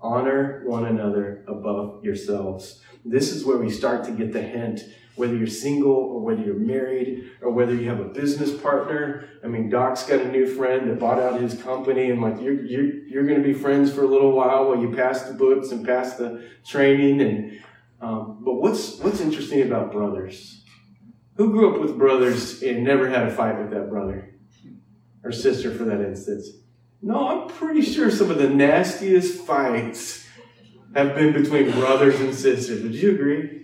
Honor 0.00 0.62
one 0.66 0.86
another 0.86 1.44
above 1.48 2.04
yourselves. 2.04 2.80
This 3.04 3.32
is 3.32 3.44
where 3.44 3.56
we 3.58 3.70
start 3.70 4.04
to 4.04 4.12
get 4.12 4.32
the 4.32 4.42
hint 4.42 4.82
whether 5.16 5.36
you're 5.36 5.46
single 5.46 5.92
or 5.92 6.20
whether 6.20 6.42
you're 6.42 6.54
married 6.54 7.30
or 7.40 7.50
whether 7.50 7.74
you 7.74 7.88
have 7.88 8.00
a 8.00 8.04
business 8.04 8.52
partner. 8.60 9.28
I 9.44 9.46
mean, 9.46 9.70
Doc's 9.70 10.04
got 10.04 10.20
a 10.20 10.28
new 10.28 10.46
friend 10.46 10.90
that 10.90 10.98
bought 10.98 11.20
out 11.20 11.40
his 11.40 11.60
company 11.62 12.10
and 12.10 12.20
like 12.20 12.40
you're, 12.40 12.64
you're, 12.64 12.94
you're 13.06 13.26
going 13.26 13.40
to 13.40 13.46
be 13.46 13.54
friends 13.54 13.92
for 13.92 14.02
a 14.02 14.06
little 14.06 14.32
while 14.32 14.68
while 14.68 14.80
you 14.80 14.92
pass 14.92 15.22
the 15.22 15.34
books 15.34 15.70
and 15.70 15.86
pass 15.86 16.14
the 16.14 16.44
training. 16.66 17.20
And, 17.20 17.60
um, 18.00 18.42
but 18.44 18.54
what's, 18.54 18.98
what's 18.98 19.20
interesting 19.20 19.62
about 19.62 19.92
brothers? 19.92 20.62
Who 21.36 21.50
grew 21.50 21.74
up 21.74 21.80
with 21.80 21.98
brothers 21.98 22.62
and 22.62 22.84
never 22.84 23.08
had 23.08 23.26
a 23.26 23.30
fight 23.30 23.58
with 23.58 23.70
that 23.70 23.88
brother 23.88 24.33
or 25.24 25.32
sister 25.32 25.74
for 25.74 25.84
that 25.84 26.00
instance? 26.00 26.50
No, 27.02 27.28
I'm 27.28 27.48
pretty 27.48 27.82
sure 27.82 28.10
some 28.10 28.30
of 28.30 28.38
the 28.38 28.48
nastiest 28.48 29.40
fights 29.40 30.26
have 30.94 31.14
been 31.14 31.32
between 31.32 31.70
brothers 31.72 32.20
and 32.20 32.34
sisters. 32.34 32.82
Would 32.82 32.94
you 32.94 33.12
agree? 33.12 33.62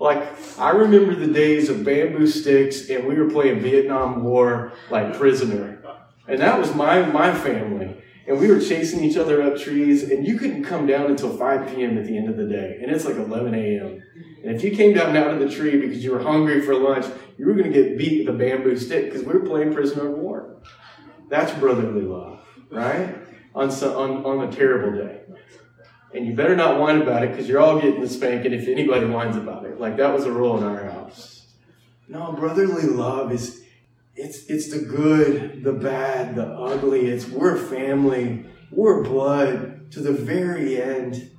Like, 0.00 0.22
I 0.58 0.70
remember 0.70 1.14
the 1.14 1.32
days 1.32 1.68
of 1.68 1.84
bamboo 1.84 2.26
sticks 2.26 2.90
and 2.90 3.06
we 3.06 3.14
were 3.14 3.30
playing 3.30 3.60
Vietnam 3.60 4.24
War 4.24 4.72
like 4.90 5.16
prisoner. 5.16 5.82
And 6.26 6.40
that 6.40 6.58
was 6.58 6.74
my, 6.74 7.02
my 7.02 7.32
family. 7.32 8.02
And 8.26 8.40
we 8.40 8.48
were 8.48 8.60
chasing 8.60 9.04
each 9.04 9.16
other 9.16 9.42
up 9.42 9.58
trees 9.58 10.10
and 10.10 10.26
you 10.26 10.38
couldn't 10.38 10.64
come 10.64 10.86
down 10.86 11.06
until 11.06 11.36
5 11.36 11.74
p.m. 11.74 11.98
at 11.98 12.06
the 12.06 12.16
end 12.16 12.28
of 12.28 12.36
the 12.36 12.46
day. 12.46 12.78
And 12.82 12.90
it's 12.90 13.04
like 13.04 13.16
11 13.16 13.54
a.m. 13.54 14.02
And 14.44 14.54
if 14.54 14.64
you 14.64 14.74
came 14.74 14.94
down 14.94 15.16
out 15.16 15.32
of 15.32 15.40
the 15.40 15.48
tree 15.48 15.78
because 15.78 16.02
you 16.02 16.12
were 16.12 16.22
hungry 16.22 16.60
for 16.60 16.74
lunch, 16.74 17.06
you 17.38 17.46
were 17.46 17.54
going 17.54 17.70
to 17.70 17.82
get 17.82 17.96
beat 17.96 18.26
with 18.26 18.34
a 18.34 18.38
bamboo 18.38 18.76
stick 18.76 19.06
because 19.06 19.22
we 19.22 19.32
were 19.32 19.46
playing 19.46 19.72
prisoner 19.72 20.12
of 20.12 20.18
war. 20.18 20.60
That's 21.28 21.52
brotherly 21.58 22.02
love, 22.02 22.40
right? 22.70 23.16
On, 23.54 23.70
on, 23.70 24.24
on 24.24 24.48
a 24.48 24.52
terrible 24.52 24.98
day. 24.98 25.20
And 26.14 26.26
you 26.26 26.34
better 26.34 26.54
not 26.54 26.78
whine 26.78 27.02
about 27.02 27.24
it 27.24 27.30
because 27.30 27.48
you're 27.48 27.60
all 27.60 27.80
getting 27.80 28.00
the 28.00 28.08
spanking 28.08 28.52
if 28.52 28.68
anybody 28.68 29.06
whines 29.06 29.36
about 29.36 29.64
it. 29.64 29.80
Like 29.80 29.96
that 29.96 30.14
was 30.14 30.24
a 30.24 30.32
rule 30.32 30.56
in 30.58 30.64
our 30.64 30.84
house. 30.84 31.46
No, 32.06 32.32
brotherly 32.32 32.84
love 32.84 33.32
is 33.32 33.64
it's 34.14 34.46
it's 34.46 34.70
the 34.70 34.84
good, 34.84 35.64
the 35.64 35.72
bad, 35.72 36.36
the 36.36 36.46
ugly. 36.46 37.06
It's 37.06 37.26
we're 37.26 37.56
family, 37.56 38.46
we're 38.70 39.02
blood 39.02 39.90
to 39.92 40.00
the 40.00 40.12
very 40.12 40.80
end. 40.80 41.30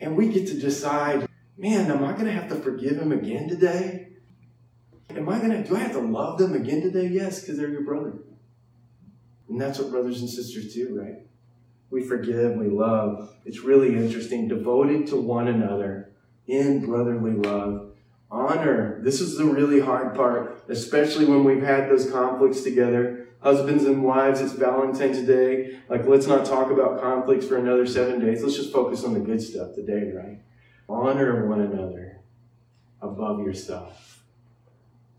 And 0.00 0.16
we 0.16 0.28
get 0.28 0.46
to 0.48 0.58
decide, 0.58 1.28
man, 1.58 1.90
am 1.90 2.04
I 2.04 2.12
gonna 2.12 2.32
have 2.32 2.48
to 2.48 2.56
forgive 2.56 2.96
him 2.96 3.12
again 3.12 3.48
today? 3.48 4.08
Am 5.10 5.28
I 5.28 5.40
gonna 5.40 5.62
do 5.62 5.76
I 5.76 5.80
have 5.80 5.92
to 5.92 6.00
love 6.00 6.38
them 6.38 6.54
again 6.54 6.80
today? 6.80 7.08
Yes, 7.08 7.40
because 7.40 7.58
they're 7.58 7.68
your 7.68 7.84
brother. 7.84 8.14
And 9.48 9.60
that's 9.60 9.78
what 9.78 9.90
brothers 9.90 10.20
and 10.20 10.28
sisters 10.28 10.74
do, 10.74 10.98
right? 11.00 11.26
we 11.90 12.02
forgive, 12.02 12.56
we 12.56 12.68
love. 12.68 13.34
It's 13.44 13.60
really 13.60 13.96
interesting. 13.96 14.48
Devoted 14.48 15.06
to 15.08 15.16
one 15.16 15.48
another 15.48 16.12
in 16.46 16.84
brotherly 16.84 17.32
love. 17.32 17.92
Honor. 18.30 19.00
This 19.02 19.20
is 19.20 19.38
the 19.38 19.44
really 19.44 19.80
hard 19.80 20.14
part, 20.14 20.64
especially 20.68 21.26
when 21.26 21.44
we've 21.44 21.62
had 21.62 21.88
those 21.88 22.10
conflicts 22.10 22.62
together. 22.62 23.28
Husbands 23.40 23.84
and 23.84 24.02
wives, 24.02 24.40
it's 24.40 24.52
Valentine's 24.52 25.20
Day. 25.20 25.78
Like, 25.88 26.06
let's 26.06 26.26
not 26.26 26.44
talk 26.44 26.70
about 26.72 27.00
conflicts 27.00 27.46
for 27.46 27.56
another 27.56 27.86
seven 27.86 28.18
days. 28.18 28.42
Let's 28.42 28.56
just 28.56 28.72
focus 28.72 29.04
on 29.04 29.14
the 29.14 29.20
good 29.20 29.40
stuff 29.40 29.74
today, 29.74 30.10
right? 30.12 30.40
Honor 30.88 31.46
one 31.46 31.60
another 31.60 32.20
above 33.00 33.40
yourself. 33.40 34.15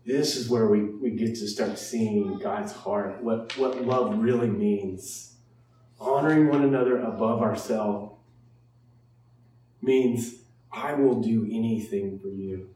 This 0.08 0.36
is 0.36 0.48
where 0.48 0.68
we, 0.68 0.84
we 0.84 1.10
get 1.10 1.34
to 1.34 1.46
start 1.46 1.78
seeing 1.78 2.38
God's 2.38 2.72
heart, 2.72 3.22
what, 3.22 3.54
what 3.58 3.84
love 3.84 4.18
really 4.18 4.48
means 4.48 5.34
honoring 6.00 6.48
one 6.48 6.64
another 6.64 6.98
above 6.98 7.42
ourselves 7.42 8.14
means 9.82 10.36
I 10.72 10.94
will 10.94 11.20
do 11.20 11.44
anything 11.44 12.18
for 12.20 12.28
you. 12.28 12.70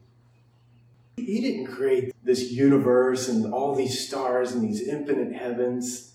He 1.17 1.41
didn't 1.41 1.73
create 1.73 2.13
this 2.23 2.51
universe 2.51 3.27
and 3.27 3.51
all 3.51 3.73
these 3.73 4.05
stars 4.05 4.51
and 4.51 4.63
these 4.63 4.87
infinite 4.87 5.33
heavens 5.33 6.13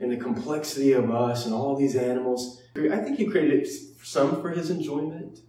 and 0.00 0.10
the 0.10 0.16
complexity 0.16 0.92
of 0.92 1.10
us 1.10 1.44
and 1.44 1.54
all 1.54 1.76
these 1.76 1.96
animals. 1.96 2.62
I 2.76 2.96
think 2.96 3.18
He 3.18 3.26
created 3.26 3.68
some 4.02 4.40
for 4.40 4.48
His 4.48 4.70
enjoyment, 4.70 5.40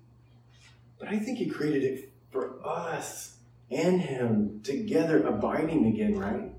but 0.99 1.07
I 1.07 1.17
think 1.17 1.37
He 1.37 1.45
created 1.45 1.85
it 1.85 2.11
for 2.29 2.59
us 2.67 3.36
and 3.69 4.01
Him 4.01 4.61
together 4.63 5.23
abiding 5.25 5.85
again, 5.85 6.17
right? 6.17 6.51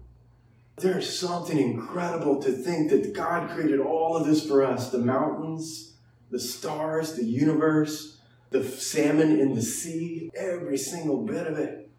There's 0.77 1.19
something 1.19 1.59
incredible 1.59 2.41
to 2.43 2.53
think 2.53 2.91
that 2.91 3.13
God 3.13 3.51
created 3.51 3.81
all 3.81 4.17
of 4.17 4.27
this 4.27 4.47
for 4.47 4.63
us 4.63 4.91
the 4.91 4.99
mountains, 4.99 5.97
the 6.31 6.39
stars, 6.39 7.15
the 7.15 7.25
universe, 7.25 8.21
the 8.51 8.63
salmon 8.63 9.41
in 9.41 9.55
the 9.55 9.63
sea, 9.63 10.31
every 10.37 10.79
single 10.79 11.25
bit 11.25 11.47
of 11.47 11.59
it. 11.59 11.91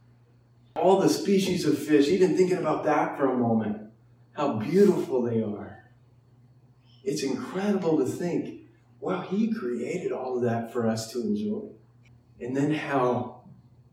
all 0.75 0.99
the 0.99 1.09
species 1.09 1.65
of 1.65 1.77
fish, 1.77 2.07
even 2.07 2.37
thinking 2.37 2.57
about 2.57 2.83
that 2.85 3.17
for 3.17 3.29
a 3.29 3.37
moment, 3.37 3.91
how 4.33 4.53
beautiful 4.57 5.21
they 5.21 5.41
are. 5.41 5.83
It's 7.03 7.23
incredible 7.23 7.97
to 7.97 8.05
think, 8.05 8.61
wow, 8.99 9.21
He 9.21 9.53
created 9.53 10.11
all 10.11 10.37
of 10.37 10.43
that 10.43 10.71
for 10.71 10.87
us 10.87 11.11
to 11.11 11.21
enjoy. 11.21 11.69
And 12.39 12.55
then 12.55 12.73
how 12.73 13.38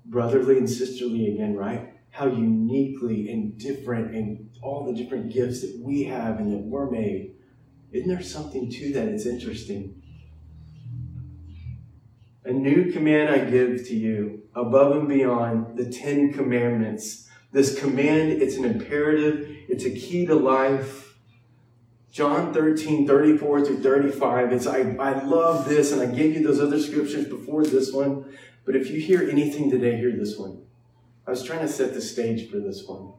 brotherly 0.08 0.58
and 0.58 0.68
sisterly 0.68 1.34
again, 1.34 1.54
right? 1.54 1.92
How 2.10 2.26
uniquely 2.26 3.28
and 3.30 3.58
different 3.58 4.14
and 4.14 4.50
all 4.62 4.84
the 4.84 4.94
different 4.94 5.32
gifts 5.32 5.60
that 5.60 5.80
we 5.82 6.04
have 6.04 6.38
and 6.38 6.52
that 6.52 6.62
we're 6.64 6.90
made. 6.90 7.34
Isn't 7.92 8.08
there 8.08 8.22
something 8.22 8.70
to 8.70 8.92
that? 8.94 9.08
It's 9.08 9.26
interesting. 9.26 10.02
A 12.44 12.52
new 12.52 12.92
command 12.92 13.28
I 13.28 13.38
give 13.38 13.86
to 13.88 13.96
you, 13.96 14.42
above 14.54 14.96
and 14.96 15.08
beyond 15.08 15.76
the 15.76 15.90
Ten 15.90 16.32
Commandments. 16.32 17.28
This 17.52 17.78
command, 17.78 18.40
it's 18.40 18.56
an 18.56 18.64
imperative, 18.64 19.48
it's 19.68 19.84
a 19.84 19.90
key 19.90 20.26
to 20.26 20.34
life. 20.34 21.14
John 22.12 22.54
13, 22.54 23.06
34 23.06 23.64
through 23.64 23.82
35. 23.82 24.52
It's 24.52 24.66
I, 24.66 24.96
I 24.98 25.24
love 25.24 25.68
this, 25.68 25.92
and 25.92 26.00
I 26.00 26.06
gave 26.06 26.34
you 26.34 26.42
those 26.42 26.60
other 26.60 26.80
scriptures 26.80 27.26
before 27.26 27.64
this 27.64 27.92
one. 27.92 28.24
But 28.66 28.76
if 28.76 28.90
you 28.90 29.00
hear 29.00 29.22
anything 29.30 29.70
today, 29.70 29.96
hear 29.96 30.14
this 30.14 30.36
one. 30.36 30.62
I 31.26 31.30
was 31.30 31.42
trying 31.42 31.60
to 31.60 31.68
set 31.68 31.94
the 31.94 32.00
stage 32.00 32.50
for 32.50 32.58
this 32.58 32.84
one. 32.86 33.12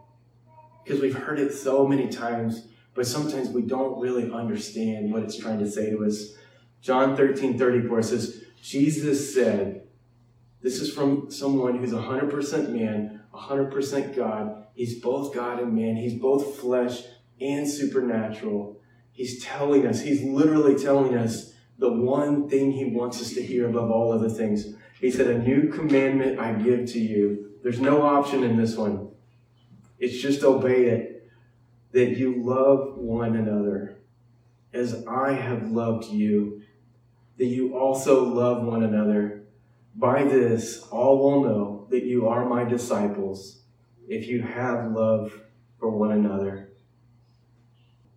Because 0.83 1.01
we've 1.01 1.17
heard 1.17 1.39
it 1.39 1.53
so 1.53 1.87
many 1.87 2.09
times, 2.09 2.67
but 2.93 3.07
sometimes 3.07 3.49
we 3.49 3.61
don't 3.61 3.99
really 3.99 4.31
understand 4.31 5.11
what 5.11 5.23
it's 5.23 5.37
trying 5.37 5.59
to 5.59 5.69
say 5.69 5.89
to 5.89 6.05
us. 6.05 6.33
John 6.81 7.15
13, 7.15 7.57
34 7.57 8.01
says, 8.03 8.43
Jesus 8.61 9.33
said, 9.33 9.87
this 10.61 10.81
is 10.81 10.93
from 10.93 11.31
someone 11.31 11.77
who's 11.77 11.93
100% 11.93 12.69
man, 12.69 13.21
100% 13.33 14.15
God. 14.15 14.65
He's 14.73 14.99
both 14.99 15.33
God 15.33 15.59
and 15.59 15.73
man. 15.73 15.95
He's 15.95 16.15
both 16.15 16.57
flesh 16.57 17.03
and 17.39 17.67
supernatural. 17.67 18.79
He's 19.11 19.43
telling 19.43 19.85
us, 19.87 20.01
he's 20.01 20.23
literally 20.23 20.75
telling 20.75 21.15
us 21.15 21.53
the 21.77 21.91
one 21.91 22.49
thing 22.49 22.71
he 22.71 22.85
wants 22.85 23.21
us 23.21 23.33
to 23.33 23.43
hear 23.43 23.69
above 23.69 23.91
all 23.91 24.11
other 24.11 24.29
things. 24.29 24.75
He 24.99 25.11
said, 25.11 25.27
A 25.27 25.37
new 25.37 25.69
commandment 25.69 26.39
I 26.39 26.53
give 26.53 26.87
to 26.91 26.99
you. 26.99 27.51
There's 27.63 27.79
no 27.79 28.01
option 28.01 28.43
in 28.43 28.57
this 28.57 28.75
one. 28.75 29.09
It's 29.99 30.17
just 30.17 30.43
obey 30.43 30.85
it. 30.85 31.13
That 31.93 32.17
you 32.17 32.43
love 32.43 32.97
one 32.97 33.35
another 33.35 33.97
as 34.73 35.05
I 35.07 35.33
have 35.33 35.71
loved 35.71 36.05
you 36.05 36.61
that 37.37 37.45
you 37.45 37.77
also 37.77 38.23
love 38.23 38.63
one 38.63 38.83
another. 38.83 39.43
By 39.95 40.23
this, 40.23 40.81
all 40.91 41.17
will 41.17 41.43
know 41.43 41.87
that 41.89 42.03
you 42.03 42.27
are 42.27 42.47
my 42.47 42.63
disciples 42.63 43.61
if 44.07 44.27
you 44.27 44.41
have 44.41 44.91
love 44.91 45.33
for 45.79 45.89
one 45.89 46.11
another. 46.11 46.69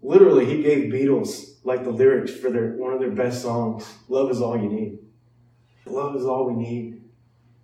Literally, 0.03 0.47
he 0.47 0.63
gave 0.63 0.93
Beatles 0.93 1.57
like 1.65 1.85
the 1.85 1.91
lyrics 1.91 2.33
for 2.33 2.51
their 2.51 2.73
one 2.73 2.93
of 2.93 3.01
their 3.01 3.11
best 3.11 3.43
songs. 3.43 3.87
Love 4.09 4.31
is 4.31 4.41
all 4.41 4.57
you 4.57 4.69
need. 4.69 4.99
Love 5.87 6.17
is 6.17 6.25
all 6.25 6.47
we 6.47 6.55
need. 6.55 7.03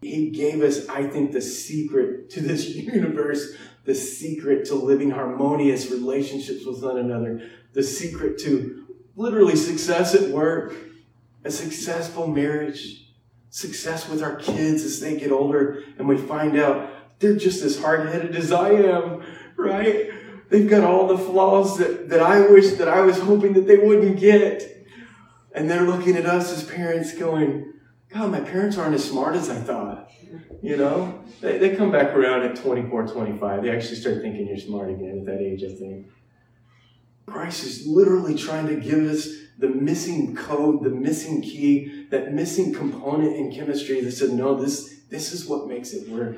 He 0.02 0.30
gave 0.30 0.62
us, 0.62 0.88
I 0.88 1.06
think, 1.06 1.32
the 1.32 1.40
secret 1.40 2.30
to 2.30 2.40
this 2.40 2.68
universe, 2.74 3.54
the 3.84 3.94
secret 3.94 4.66
to 4.66 4.74
living 4.74 5.10
harmonious 5.10 5.90
relationships 5.90 6.64
with 6.66 6.82
one 6.82 6.98
another, 6.98 7.48
the 7.72 7.82
secret 7.82 8.38
to 8.40 8.84
literally 9.16 9.56
success 9.56 10.14
at 10.14 10.30
work, 10.30 10.74
a 11.44 11.50
successful 11.50 12.26
marriage, 12.26 13.06
success 13.50 14.08
with 14.08 14.22
our 14.22 14.36
kids 14.36 14.84
as 14.84 15.00
they 15.00 15.16
get 15.16 15.32
older, 15.32 15.82
and 15.98 16.06
we 16.06 16.16
find 16.16 16.58
out 16.58 16.90
they're 17.18 17.36
just 17.36 17.62
as 17.62 17.78
hard 17.78 18.08
headed 18.08 18.36
as 18.36 18.52
I 18.52 18.70
am, 18.70 19.22
right? 19.56 20.10
They've 20.48 20.68
got 20.68 20.84
all 20.84 21.06
the 21.06 21.18
flaws 21.18 21.78
that, 21.78 22.08
that 22.10 22.20
I 22.20 22.40
wish 22.40 22.72
that 22.74 22.88
I 22.88 23.00
was 23.00 23.18
hoping 23.18 23.54
that 23.54 23.66
they 23.66 23.78
wouldn't 23.78 24.20
get. 24.20 24.86
And 25.52 25.70
they're 25.70 25.86
looking 25.86 26.16
at 26.16 26.26
us 26.26 26.52
as 26.52 26.64
parents 26.64 27.16
going, 27.16 27.72
God, 28.16 28.30
my 28.30 28.40
parents 28.40 28.78
aren't 28.78 28.94
as 28.94 29.04
smart 29.04 29.36
as 29.36 29.50
I 29.50 29.56
thought. 29.56 30.10
You 30.62 30.78
know? 30.78 31.22
They, 31.42 31.58
they 31.58 31.76
come 31.76 31.90
back 31.90 32.14
around 32.14 32.44
at 32.44 32.56
24, 32.56 33.08
25. 33.08 33.62
They 33.62 33.70
actually 33.70 33.96
start 33.96 34.22
thinking 34.22 34.46
you're 34.46 34.56
smart 34.56 34.90
again 34.90 35.18
at 35.20 35.26
that 35.26 35.40
age, 35.42 35.62
I 35.62 35.74
think. 35.74 36.06
Christ 37.26 37.64
is 37.64 37.86
literally 37.86 38.34
trying 38.34 38.68
to 38.68 38.76
give 38.76 39.00
us 39.00 39.28
the 39.58 39.68
missing 39.68 40.34
code, 40.34 40.82
the 40.82 40.90
missing 40.90 41.42
key, 41.42 42.06
that 42.10 42.32
missing 42.32 42.72
component 42.72 43.36
in 43.36 43.52
chemistry 43.52 44.00
that 44.00 44.12
said, 44.12 44.30
no, 44.30 44.54
this, 44.54 45.00
this 45.10 45.32
is 45.32 45.46
what 45.46 45.68
makes 45.68 45.92
it 45.92 46.08
work. 46.08 46.36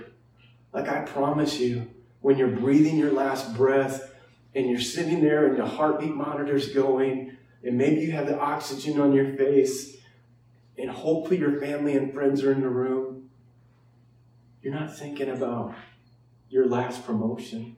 Like 0.73 0.89
I 0.89 1.03
promise 1.03 1.61
you, 1.61 1.89
when 2.23 2.39
you're 2.39 2.49
breathing 2.49 2.97
your 2.97 3.13
last 3.13 3.57
breath 3.57 4.15
and 4.55 4.69
you're 4.69 4.81
sitting 4.81 5.23
there 5.23 5.47
and 5.47 5.57
your 5.57 5.67
heartbeat 5.67 6.15
monitor's 6.15 6.73
going, 6.73 7.37
and 7.63 7.79
maybe 7.79 8.01
you 8.01 8.13
have 8.13 8.27
the 8.27 8.39
oxygen 8.39 9.01
on 9.01 9.13
your 9.13 9.37
face, 9.37 9.98
and 10.79 10.91
hopefully 10.91 11.39
your 11.39 11.61
family 11.61 11.97
and 11.97 12.15
friends 12.15 12.43
are 12.43 12.53
in 12.53 12.61
the 12.61 12.69
room, 12.69 13.31
you're 14.63 14.75
not 14.75 14.97
thinking 14.97 15.29
about 15.29 15.75
your 16.49 16.67
last 16.67 17.05
promotion. 17.05 17.77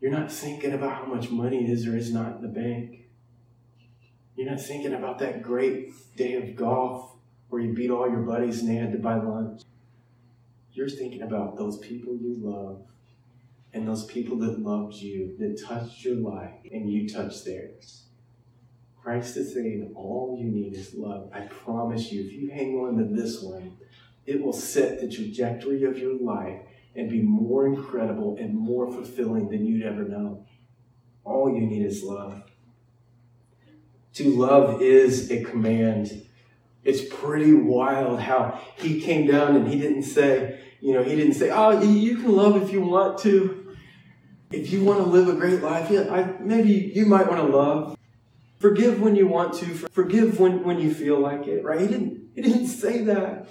You're 0.00 0.10
not 0.10 0.32
thinking 0.32 0.72
about 0.72 0.96
how 0.96 1.06
much 1.06 1.30
money 1.30 1.70
is 1.70 1.86
or 1.86 1.96
is 1.96 2.12
not 2.12 2.36
in 2.36 2.42
the 2.42 2.48
bank. 2.48 3.08
You're 4.34 4.50
not 4.50 4.60
thinking 4.60 4.94
about 4.94 5.18
that 5.20 5.42
great 5.42 5.90
day 6.16 6.34
of 6.34 6.56
golf 6.56 7.12
where 7.48 7.62
you 7.62 7.74
beat 7.74 7.90
all 7.90 8.08
your 8.08 8.20
buddies 8.20 8.60
and 8.60 8.68
they 8.68 8.74
had 8.74 8.92
to 8.92 8.98
buy 8.98 9.16
lunch. 9.16 9.62
You're 10.72 10.88
thinking 10.88 11.22
about 11.22 11.56
those 11.56 11.78
people 11.78 12.14
you 12.14 12.36
love 12.38 12.82
and 13.72 13.86
those 13.86 14.04
people 14.06 14.38
that 14.38 14.60
loved 14.60 14.94
you, 14.94 15.36
that 15.38 15.62
touched 15.66 16.04
your 16.04 16.16
life, 16.16 16.52
and 16.70 16.90
you 16.90 17.08
touched 17.08 17.44
theirs. 17.44 18.05
Christ 19.06 19.36
is 19.36 19.54
saying 19.54 19.92
all 19.94 20.36
you 20.36 20.50
need 20.50 20.74
is 20.74 20.92
love. 20.92 21.30
I 21.32 21.42
promise 21.42 22.10
you, 22.10 22.24
if 22.24 22.32
you 22.32 22.50
hang 22.50 22.74
on 22.74 22.96
to 22.96 23.04
this 23.04 23.40
one, 23.40 23.76
it 24.26 24.42
will 24.42 24.52
set 24.52 25.00
the 25.00 25.08
trajectory 25.08 25.84
of 25.84 25.96
your 25.96 26.18
life 26.20 26.58
and 26.96 27.08
be 27.08 27.22
more 27.22 27.68
incredible 27.68 28.36
and 28.36 28.52
more 28.52 28.90
fulfilling 28.90 29.48
than 29.48 29.64
you'd 29.64 29.84
ever 29.84 30.02
know. 30.02 30.44
All 31.22 31.54
you 31.54 31.60
need 31.60 31.86
is 31.86 32.02
love. 32.02 32.42
To 34.14 34.28
love 34.28 34.82
is 34.82 35.30
a 35.30 35.44
command. 35.44 36.26
It's 36.82 37.02
pretty 37.08 37.52
wild 37.52 38.18
how 38.18 38.60
he 38.74 39.00
came 39.00 39.28
down 39.28 39.54
and 39.54 39.68
he 39.68 39.78
didn't 39.78 40.02
say, 40.02 40.58
you 40.80 40.94
know, 40.94 41.04
he 41.04 41.14
didn't 41.14 41.34
say, 41.34 41.50
oh, 41.50 41.80
you 41.80 42.16
can 42.16 42.32
love 42.32 42.60
if 42.60 42.72
you 42.72 42.80
want 42.80 43.18
to. 43.18 43.76
If 44.50 44.72
you 44.72 44.82
want 44.82 44.98
to 44.98 45.08
live 45.08 45.28
a 45.28 45.34
great 45.34 45.62
life, 45.62 45.92
yeah, 45.92 46.12
I, 46.12 46.24
maybe 46.40 46.90
you 46.92 47.06
might 47.06 47.28
want 47.28 47.40
to 47.48 47.56
love. 47.56 47.95
Forgive 48.66 49.00
when 49.00 49.14
you 49.14 49.28
want 49.28 49.54
to. 49.60 49.66
Forgive 49.92 50.40
when, 50.40 50.64
when 50.64 50.80
you 50.80 50.92
feel 50.92 51.20
like 51.20 51.46
it, 51.46 51.62
right? 51.62 51.80
He 51.80 51.86
didn't, 51.86 52.30
he 52.34 52.42
didn't 52.42 52.66
say 52.82 53.04
that. 53.04 53.46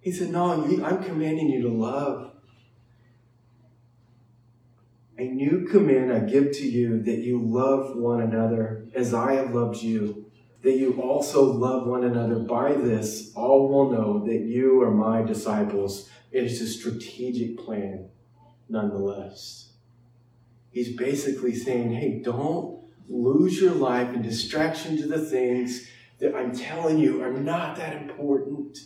He 0.00 0.12
said, 0.12 0.28
no, 0.28 0.52
I'm 0.52 1.02
commanding 1.02 1.48
you 1.48 1.62
to 1.62 1.68
love. 1.68 2.30
A 5.18 5.24
new 5.24 5.66
command 5.68 6.12
I 6.12 6.20
give 6.20 6.52
to 6.52 6.64
you 6.64 7.02
that 7.02 7.18
you 7.18 7.42
love 7.42 7.96
one 7.96 8.20
another 8.20 8.86
as 8.94 9.12
I 9.12 9.32
have 9.32 9.52
loved 9.52 9.82
you, 9.82 10.30
that 10.62 10.76
you 10.76 11.00
also 11.02 11.42
love 11.42 11.88
one 11.88 12.04
another. 12.04 12.36
By 12.38 12.74
this, 12.74 13.32
all 13.34 13.68
will 13.68 13.90
know 13.90 14.24
that 14.24 14.42
you 14.42 14.82
are 14.82 14.92
my 14.92 15.22
disciples. 15.22 16.08
It 16.30 16.44
is 16.44 16.60
a 16.60 16.68
strategic 16.68 17.58
plan, 17.58 18.08
nonetheless. 18.68 19.72
He's 20.70 20.96
basically 20.96 21.56
saying, 21.56 21.94
hey, 21.94 22.22
don't 22.22 22.71
lose 23.12 23.60
your 23.60 23.74
life 23.74 24.14
in 24.14 24.22
distraction 24.22 24.96
to 24.96 25.06
the 25.06 25.20
things 25.20 25.86
that 26.18 26.34
I'm 26.34 26.56
telling 26.56 26.98
you 26.98 27.22
are 27.22 27.32
not 27.32 27.76
that 27.76 27.94
important. 27.94 28.78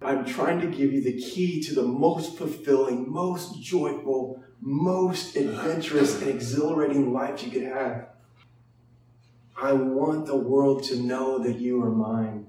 I'm 0.00 0.24
trying 0.24 0.60
to 0.60 0.66
give 0.68 0.92
you 0.92 1.02
the 1.02 1.20
key 1.20 1.60
to 1.62 1.74
the 1.74 1.82
most 1.82 2.36
fulfilling, 2.36 3.10
most 3.10 3.60
joyful, 3.62 4.42
most 4.60 5.34
adventurous 5.34 6.20
and 6.20 6.30
exhilarating 6.30 7.12
life 7.12 7.42
you 7.42 7.50
could 7.50 7.64
have. 7.64 8.08
I 9.60 9.72
want 9.72 10.26
the 10.26 10.36
world 10.36 10.84
to 10.84 11.00
know 11.00 11.38
that 11.38 11.58
you 11.58 11.82
are 11.82 11.90
mine. 11.90 12.46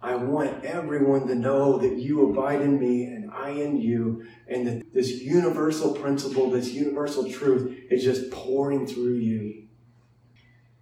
I 0.00 0.16
want 0.16 0.64
everyone 0.64 1.26
to 1.28 1.34
know 1.34 1.78
that 1.78 1.96
you 1.96 2.28
abide 2.28 2.60
in 2.60 2.78
me 2.78 3.04
and 3.04 3.30
I 3.30 3.50
in 3.50 3.80
you, 3.80 4.26
and 4.46 4.66
that 4.66 4.92
this 4.92 5.22
universal 5.22 5.94
principle, 5.94 6.50
this 6.50 6.72
universal 6.72 7.30
truth 7.30 7.78
is 7.90 8.04
just 8.04 8.30
pouring 8.30 8.86
through 8.86 9.14
you. 9.14 9.68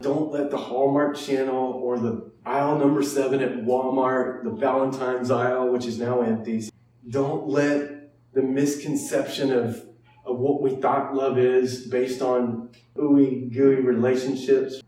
Don't 0.01 0.33
let 0.33 0.51
the 0.51 0.57
Hallmark 0.57 1.17
channel 1.17 1.73
or 1.73 1.99
the 1.99 2.31
aisle 2.47 2.79
number 2.79 3.03
seven 3.03 3.41
at 3.41 3.65
Walmart, 3.65 4.45
the 4.45 4.51
Valentine's 4.51 5.31
aisle, 5.31 5.71
which 5.71 5.85
is 5.87 5.99
now 5.99 6.23
empty, 6.23 6.71
don't 7.09 7.49
let 7.49 8.11
the 8.33 8.43
misconception 8.43 9.53
of 9.53 9.87
of 10.25 10.39
what 10.39 10.63
we 10.63 10.77
thought 10.77 11.15
love 11.15 11.39
is 11.39 11.87
based 11.87 12.23
on 12.23 12.71
ooey 12.97 13.53
gooey 13.53 13.77
relationships. 13.81 14.83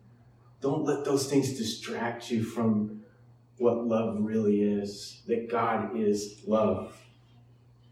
Don't 0.60 0.84
let 0.84 1.04
those 1.04 1.28
things 1.28 1.58
distract 1.58 2.30
you 2.30 2.44
from 2.44 3.02
what 3.58 3.84
love 3.86 4.18
really 4.20 4.62
is, 4.62 5.22
that 5.26 5.50
God 5.50 5.96
is 5.96 6.42
love. 6.46 6.96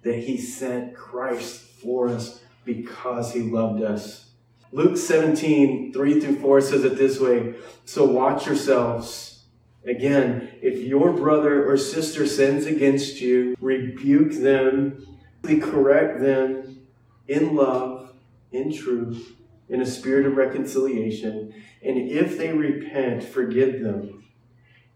that 0.03 0.19
he 0.19 0.39
sent 0.39 0.95
Christ 0.95 1.61
for 1.61 2.09
us 2.09 2.41
because 2.65 3.33
he 3.33 3.43
loved 3.43 3.83
us. 3.83 4.30
Luke 4.73 4.97
17, 4.97 5.93
3 5.93 6.21
through 6.21 6.41
4 6.41 6.61
says 6.61 6.85
it 6.85 6.97
this 6.97 7.19
way 7.19 7.55
So 7.85 8.05
watch 8.05 8.47
yourselves. 8.47 9.45
Again, 9.85 10.51
if 10.63 10.79
your 10.79 11.13
brother 11.13 11.69
or 11.69 11.77
sister 11.77 12.27
sins 12.27 12.67
against 12.67 13.21
you, 13.21 13.57
rebuke 13.61 14.33
them, 14.33 15.07
correct 15.43 16.21
them 16.21 16.87
in 17.27 17.57
love, 17.57 18.13
in 18.53 18.73
truth, 18.73 19.33
in 19.69 19.81
a 19.81 19.87
spirit 19.87 20.27
of 20.27 20.37
reconciliation. 20.37 21.55
And 21.83 22.11
if 22.11 22.37
they 22.37 22.53
repent, 22.53 23.25
forgive 23.25 23.81
them. 23.81 24.25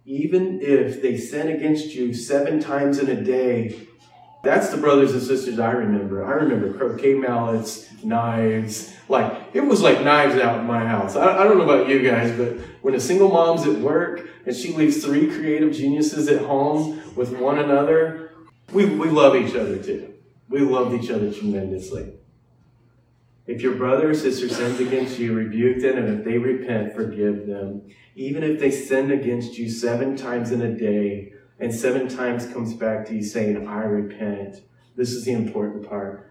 Even 0.04 0.60
if 0.60 1.00
they 1.00 1.16
sin 1.16 1.48
against 1.48 1.94
you 1.94 2.12
seven 2.12 2.60
times 2.60 2.98
in 2.98 3.08
a 3.08 3.22
day, 3.22 3.88
that's 4.44 4.68
the 4.68 4.76
brothers 4.76 5.12
and 5.12 5.22
sisters 5.22 5.58
I 5.58 5.72
remember. 5.72 6.24
I 6.24 6.32
remember 6.32 6.72
croquet 6.72 7.14
mallets, 7.14 7.88
knives. 8.04 8.92
Like, 9.08 9.50
it 9.52 9.60
was 9.60 9.82
like 9.82 10.02
knives 10.02 10.36
out 10.36 10.60
in 10.60 10.66
my 10.66 10.84
house. 10.86 11.16
I, 11.16 11.38
I, 11.38 11.44
don't 11.44 11.58
know 11.58 11.64
about 11.64 11.88
you 11.88 12.08
guys, 12.08 12.36
but 12.36 12.58
when 12.82 12.94
a 12.94 13.00
single 13.00 13.28
mom's 13.28 13.66
at 13.66 13.80
work 13.80 14.28
and 14.46 14.54
she 14.54 14.72
leaves 14.72 15.04
three 15.04 15.28
creative 15.28 15.72
geniuses 15.72 16.28
at 16.28 16.42
home 16.42 17.02
with 17.16 17.36
one 17.36 17.58
another, 17.58 18.32
we, 18.72 18.86
we 18.86 19.08
love 19.08 19.34
each 19.36 19.54
other 19.54 19.82
too. 19.82 20.14
We 20.48 20.60
loved 20.60 20.94
each 20.94 21.10
other 21.10 21.32
tremendously. 21.32 22.14
If 23.46 23.60
your 23.60 23.74
brother 23.74 24.10
or 24.10 24.14
sister 24.14 24.48
sins 24.48 24.80
against 24.80 25.18
you, 25.18 25.34
rebuke 25.34 25.82
them, 25.82 25.98
and 25.98 26.18
if 26.18 26.24
they 26.24 26.38
repent, 26.38 26.94
forgive 26.94 27.46
them. 27.46 27.82
Even 28.16 28.42
if 28.42 28.58
they 28.58 28.70
sin 28.70 29.10
against 29.10 29.58
you 29.58 29.68
seven 29.68 30.16
times 30.16 30.50
in 30.50 30.62
a 30.62 30.72
day, 30.72 31.33
and 31.58 31.72
seven 31.72 32.08
times 32.08 32.46
comes 32.52 32.74
back 32.74 33.06
to 33.06 33.14
you 33.14 33.22
saying, 33.22 33.66
I 33.66 33.84
repent. 33.84 34.56
This 34.96 35.12
is 35.12 35.24
the 35.24 35.32
important 35.32 35.88
part. 35.88 36.30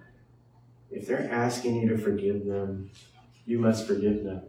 If 0.91 1.07
they're 1.07 1.31
asking 1.31 1.75
you 1.75 1.89
to 1.89 1.97
forgive 1.97 2.45
them, 2.45 2.91
you 3.45 3.59
must 3.59 3.87
forgive 3.87 4.23
them. 4.23 4.43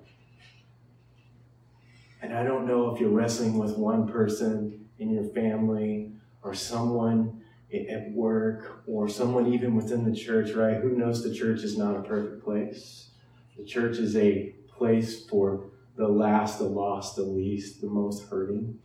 And 2.20 2.34
I 2.34 2.42
don't 2.42 2.66
know 2.66 2.94
if 2.94 3.00
you're 3.00 3.10
wrestling 3.10 3.58
with 3.58 3.76
one 3.76 4.08
person 4.08 4.86
in 4.98 5.10
your 5.10 5.24
family 5.24 6.12
or 6.42 6.54
someone 6.54 7.42
at 7.72 8.10
work 8.12 8.82
or 8.86 9.08
someone 9.08 9.52
even 9.52 9.74
within 9.74 10.04
the 10.04 10.16
church, 10.16 10.52
right? 10.52 10.76
Who 10.76 10.90
knows 10.90 11.22
the 11.22 11.34
church 11.34 11.60
is 11.60 11.76
not 11.76 11.96
a 11.96 12.02
perfect 12.02 12.44
place? 12.44 13.10
The 13.56 13.64
church 13.64 13.98
is 13.98 14.16
a 14.16 14.54
place 14.68 15.24
for 15.26 15.70
the 15.96 16.08
last, 16.08 16.58
the 16.58 16.64
lost, 16.64 17.16
the 17.16 17.22
least, 17.22 17.80
the 17.80 17.88
most 17.88 18.28
hurting 18.28 18.78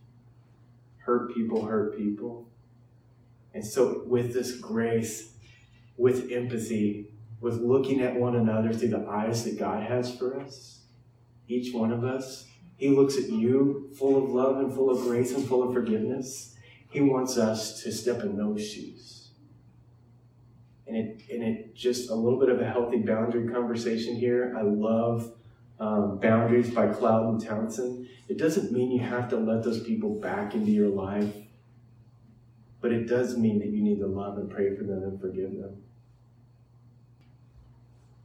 hurt 1.09 1.33
people 1.33 1.65
hurt 1.65 1.97
people. 1.97 2.47
And 3.55 3.65
so, 3.65 4.03
with 4.05 4.31
this 4.31 4.55
grace, 4.57 5.33
with 5.97 6.31
empathy, 6.31 7.11
with 7.41 7.55
looking 7.61 7.99
at 8.01 8.15
one 8.15 8.35
another 8.35 8.71
through 8.71 8.89
the 8.89 9.07
eyes 9.07 9.43
that 9.45 9.57
God 9.57 9.81
has 9.81 10.15
for 10.15 10.39
us, 10.39 10.81
each 11.47 11.73
one 11.73 11.91
of 11.91 12.03
us, 12.03 12.45
He 12.77 12.89
looks 12.89 13.17
at 13.17 13.29
you 13.29 13.89
full 13.97 14.23
of 14.23 14.29
love 14.29 14.57
and 14.57 14.71
full 14.71 14.91
of 14.91 14.99
grace 14.99 15.33
and 15.33 15.47
full 15.47 15.63
of 15.63 15.73
forgiveness. 15.73 16.55
He 16.91 17.01
wants 17.01 17.37
us 17.37 17.81
to 17.81 17.91
step 17.91 18.21
in 18.21 18.37
those 18.37 18.67
shoes. 18.67 19.29
And 20.85 20.95
it, 20.95 21.21
and 21.31 21.43
it 21.43 21.75
just 21.75 22.11
a 22.11 22.15
little 22.15 22.39
bit 22.39 22.49
of 22.49 22.61
a 22.61 22.65
healthy 22.65 22.97
boundary 22.97 23.51
conversation 23.51 24.15
here. 24.15 24.55
I 24.57 24.61
love 24.61 25.33
um, 25.79 26.19
Boundaries 26.19 26.69
by 26.69 26.87
Cloud 26.87 27.29
and 27.29 27.43
Townsend. 27.43 28.07
It 28.27 28.37
doesn't 28.37 28.71
mean 28.71 28.91
you 28.91 28.99
have 28.99 29.29
to 29.29 29.37
let 29.37 29.63
those 29.63 29.81
people 29.81 30.19
back 30.19 30.53
into 30.53 30.71
your 30.71 30.89
life, 30.89 31.33
but 32.81 32.91
it 32.91 33.07
does 33.07 33.37
mean 33.37 33.59
that 33.59 33.69
you 33.69 33.81
need 33.81 33.99
to 33.99 34.07
love 34.07 34.37
and 34.37 34.49
pray 34.49 34.75
for 34.75 34.83
them 34.83 35.03
and 35.03 35.19
forgive 35.19 35.51
them. 35.51 35.83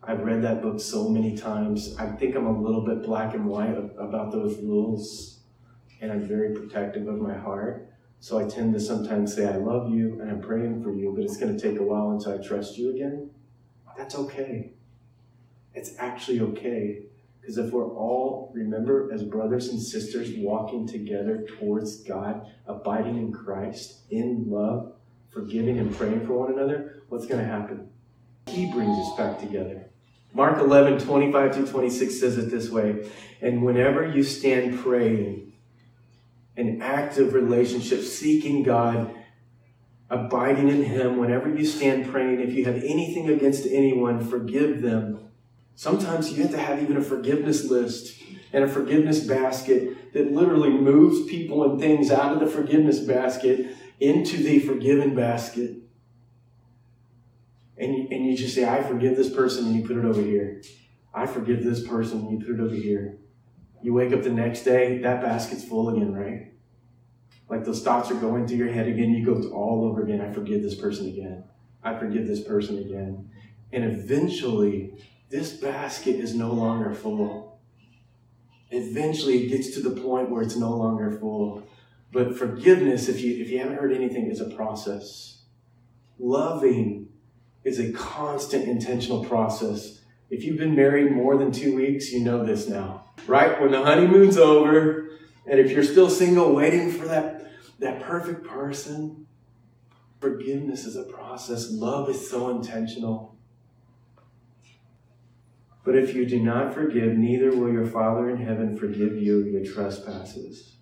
I've 0.03 0.21
read 0.21 0.43
that 0.43 0.61
book 0.61 0.81
so 0.81 1.09
many 1.09 1.37
times. 1.37 1.97
I 1.99 2.07
think 2.07 2.35
I'm 2.37 2.47
a 2.47 2.61
little 2.61 2.85
bit 2.85 3.03
black 3.03 3.35
and 3.35 3.47
white 3.47 3.75
about 3.99 4.33
those 4.33 4.59
rules, 4.59 5.41
and 6.01 6.13
I'm 6.13 6.27
very 6.27 6.55
protective 6.55 7.07
of 7.09 7.21
my 7.21 7.35
heart. 7.35 7.89
So 8.21 8.39
I 8.39 8.49
tend 8.49 8.75
to 8.75 8.81
sometimes 8.81 9.35
say, 9.35 9.47
I 9.47 9.57
love 9.57 9.91
you 9.91 10.19
and 10.21 10.31
I'm 10.31 10.41
praying 10.41 10.83
for 10.83 10.93
you, 10.93 11.13
but 11.15 11.25
it's 11.25 11.37
going 11.37 11.57
to 11.57 11.61
take 11.61 11.79
a 11.79 11.83
while 11.83 12.11
until 12.11 12.33
I 12.33 12.47
trust 12.47 12.79
you 12.79 12.91
again. 12.95 13.31
That's 13.99 14.15
okay. 14.15 14.73
It's 15.75 15.93
actually 15.99 16.41
okay 16.41 17.03
because 17.45 17.59
if 17.59 17.73
we're 17.73 17.95
all, 17.95 18.51
remember, 18.55 19.13
as 19.13 19.23
brothers 19.23 19.69
and 19.69 19.79
sisters 19.79 20.31
walking 20.39 20.89
together 20.89 21.45
towards 21.59 22.03
God, 22.03 22.47
abiding 22.67 23.19
in 23.19 23.33
Christ, 23.33 23.99
in 24.09 24.47
love, 24.49 24.95
forgiving 25.31 25.79
and 25.79 25.95
praying 25.95 26.27
for 26.27 26.39
one 26.39 26.55
another, 26.55 27.03
what's 27.11 27.27
going 27.27 27.43
to 27.43 27.47
happen? 27.47 27.91
He 28.47 28.73
brings 28.73 28.99
us 28.99 29.15
back 29.19 29.39
together. 29.41 29.91
Mark 30.33 30.59
11, 30.59 31.01
25 31.01 31.55
through 31.55 31.67
26 31.67 32.19
says 32.19 32.39
it 32.39 32.51
this 32.51 32.71
way 32.71 33.11
And 33.43 33.63
whenever 33.63 34.09
you 34.09 34.23
stand 34.23 34.81
praying, 34.81 35.53
an 36.57 36.81
active 36.81 37.35
relationship, 37.35 38.01
seeking 38.01 38.63
God, 38.63 39.15
abiding 40.09 40.71
in 40.71 40.83
Him, 40.83 41.19
whenever 41.19 41.55
you 41.55 41.67
stand 41.67 42.11
praying, 42.11 42.41
if 42.41 42.55
you 42.55 42.65
have 42.65 42.77
anything 42.77 43.29
against 43.29 43.67
anyone, 43.67 44.27
forgive 44.27 44.81
them 44.81 45.25
Sometimes 45.77 46.33
you 46.33 46.43
have 46.43 46.53
to 46.53 46.59
have 46.59 46.83
even 46.83 46.97
a 46.97 47.03
forgiveness 47.03 47.69
list 47.69 48.23
and 48.53 48.65
a 48.65 48.69
forgiveness 48.69 49.21
basket 49.21 50.13
that 50.13 50.33
literally 50.33 50.71
moves 50.71 51.29
people 51.29 51.69
and 51.69 51.81
things 51.81 52.11
out 52.11 52.33
of 52.33 52.41
the 52.41 52.47
forgiveness 52.47 53.01
basket 53.01 53.77
into 53.99 54.37
the 54.37 54.61
forgiven 54.61 55.15
basket. 55.15 55.77
And 57.77 57.95
you, 57.95 58.09
and 58.11 58.27
you 58.27 58.37
just 58.37 58.55
say, 58.55 58.65
I 58.65 58.83
forgive 58.83 59.17
this 59.17 59.33
person, 59.35 59.67
and 59.67 59.75
you 59.75 59.85
put 59.85 59.97
it 59.97 60.05
over 60.05 60.23
here. 60.23 60.63
I 61.13 61.27
forgive 61.27 61.65
this 61.65 61.85
person, 61.87 62.21
and 62.21 62.31
you 62.31 62.47
put 62.47 62.55
it 62.55 62.61
over 62.61 62.75
here. 62.75 63.19
You 63.83 63.93
wake 63.93 64.13
up 64.13 64.23
the 64.23 64.31
next 64.31 64.63
day, 64.63 64.99
that 64.99 65.21
basket's 65.21 65.65
full 65.65 65.89
again, 65.89 66.15
right? 66.15 66.53
Like 67.49 67.65
those 67.65 67.83
thoughts 67.83 68.11
are 68.11 68.15
going 68.15 68.47
through 68.47 68.59
your 68.59 68.73
head 68.73 68.87
again. 68.87 69.11
You 69.11 69.25
go 69.27 69.49
all 69.51 69.85
over 69.85 70.03
again. 70.03 70.21
I 70.21 70.33
forgive 70.33 70.63
this 70.63 70.75
person 70.75 71.09
again. 71.09 71.45
I 71.83 71.99
forgive 71.99 72.27
this 72.27 72.41
person 72.41 72.79
again. 72.79 73.31
And 73.73 73.85
eventually, 73.85 74.95
this 75.35 75.53
basket 75.53 76.15
is 76.15 76.33
no 76.33 76.53
longer 76.53 76.95
full. 76.95 77.59
Eventually, 78.71 79.43
it 79.43 79.49
gets 79.49 79.75
to 79.75 79.81
the 79.81 80.01
point 80.01 80.31
where 80.31 80.43
it's 80.43 80.55
no 80.55 80.71
longer 80.77 81.11
full. 81.11 81.65
But 82.13 82.39
forgiveness, 82.39 83.09
if 83.09 83.21
you, 83.21 83.43
if 83.43 83.51
you 83.51 83.59
haven't 83.59 83.79
heard 83.79 83.93
anything, 83.93 84.31
is 84.31 84.41
a 84.41 84.51
process. 84.51 85.43
Loving 86.21 87.09
is 87.65 87.81
a 87.81 87.91
constant, 87.91 88.69
intentional 88.69 89.25
process. 89.25 90.03
If 90.31 90.45
you've 90.45 90.57
been 90.57 90.77
married 90.77 91.11
more 91.11 91.37
than 91.37 91.51
two 91.51 91.75
weeks, 91.75 92.13
you 92.13 92.21
know 92.21 92.47
this 92.47 92.69
now, 92.69 93.07
right? 93.27 93.61
When 93.61 93.73
the 93.73 93.83
honeymoon's 93.83 94.37
over, 94.37 95.11
and 95.51 95.59
if 95.59 95.73
you're 95.73 95.83
still 95.83 96.11
single, 96.11 96.55
waiting 96.55 96.93
for 96.93 97.09
that, 97.09 97.51
that 97.81 98.01
perfect 98.03 98.47
person, 98.47 99.27
forgiveness 100.21 100.85
is 100.85 100.95
a 100.95 101.03
process. 101.03 101.73
Love 101.73 102.09
is 102.09 102.31
so 102.31 102.51
intentional. 102.51 103.34
But 105.85 105.97
if 105.97 106.15
you 106.15 106.25
do 106.25 106.41
not 106.41 106.73
forgive, 106.73 107.17
neither 107.17 107.51
will 107.51 107.71
your 107.71 107.87
Father 107.87 108.31
in 108.31 108.39
heaven 108.39 108.77
forgive 108.77 109.17
you 109.17 109.45
your 109.45 109.65
trespasses. 109.65 110.77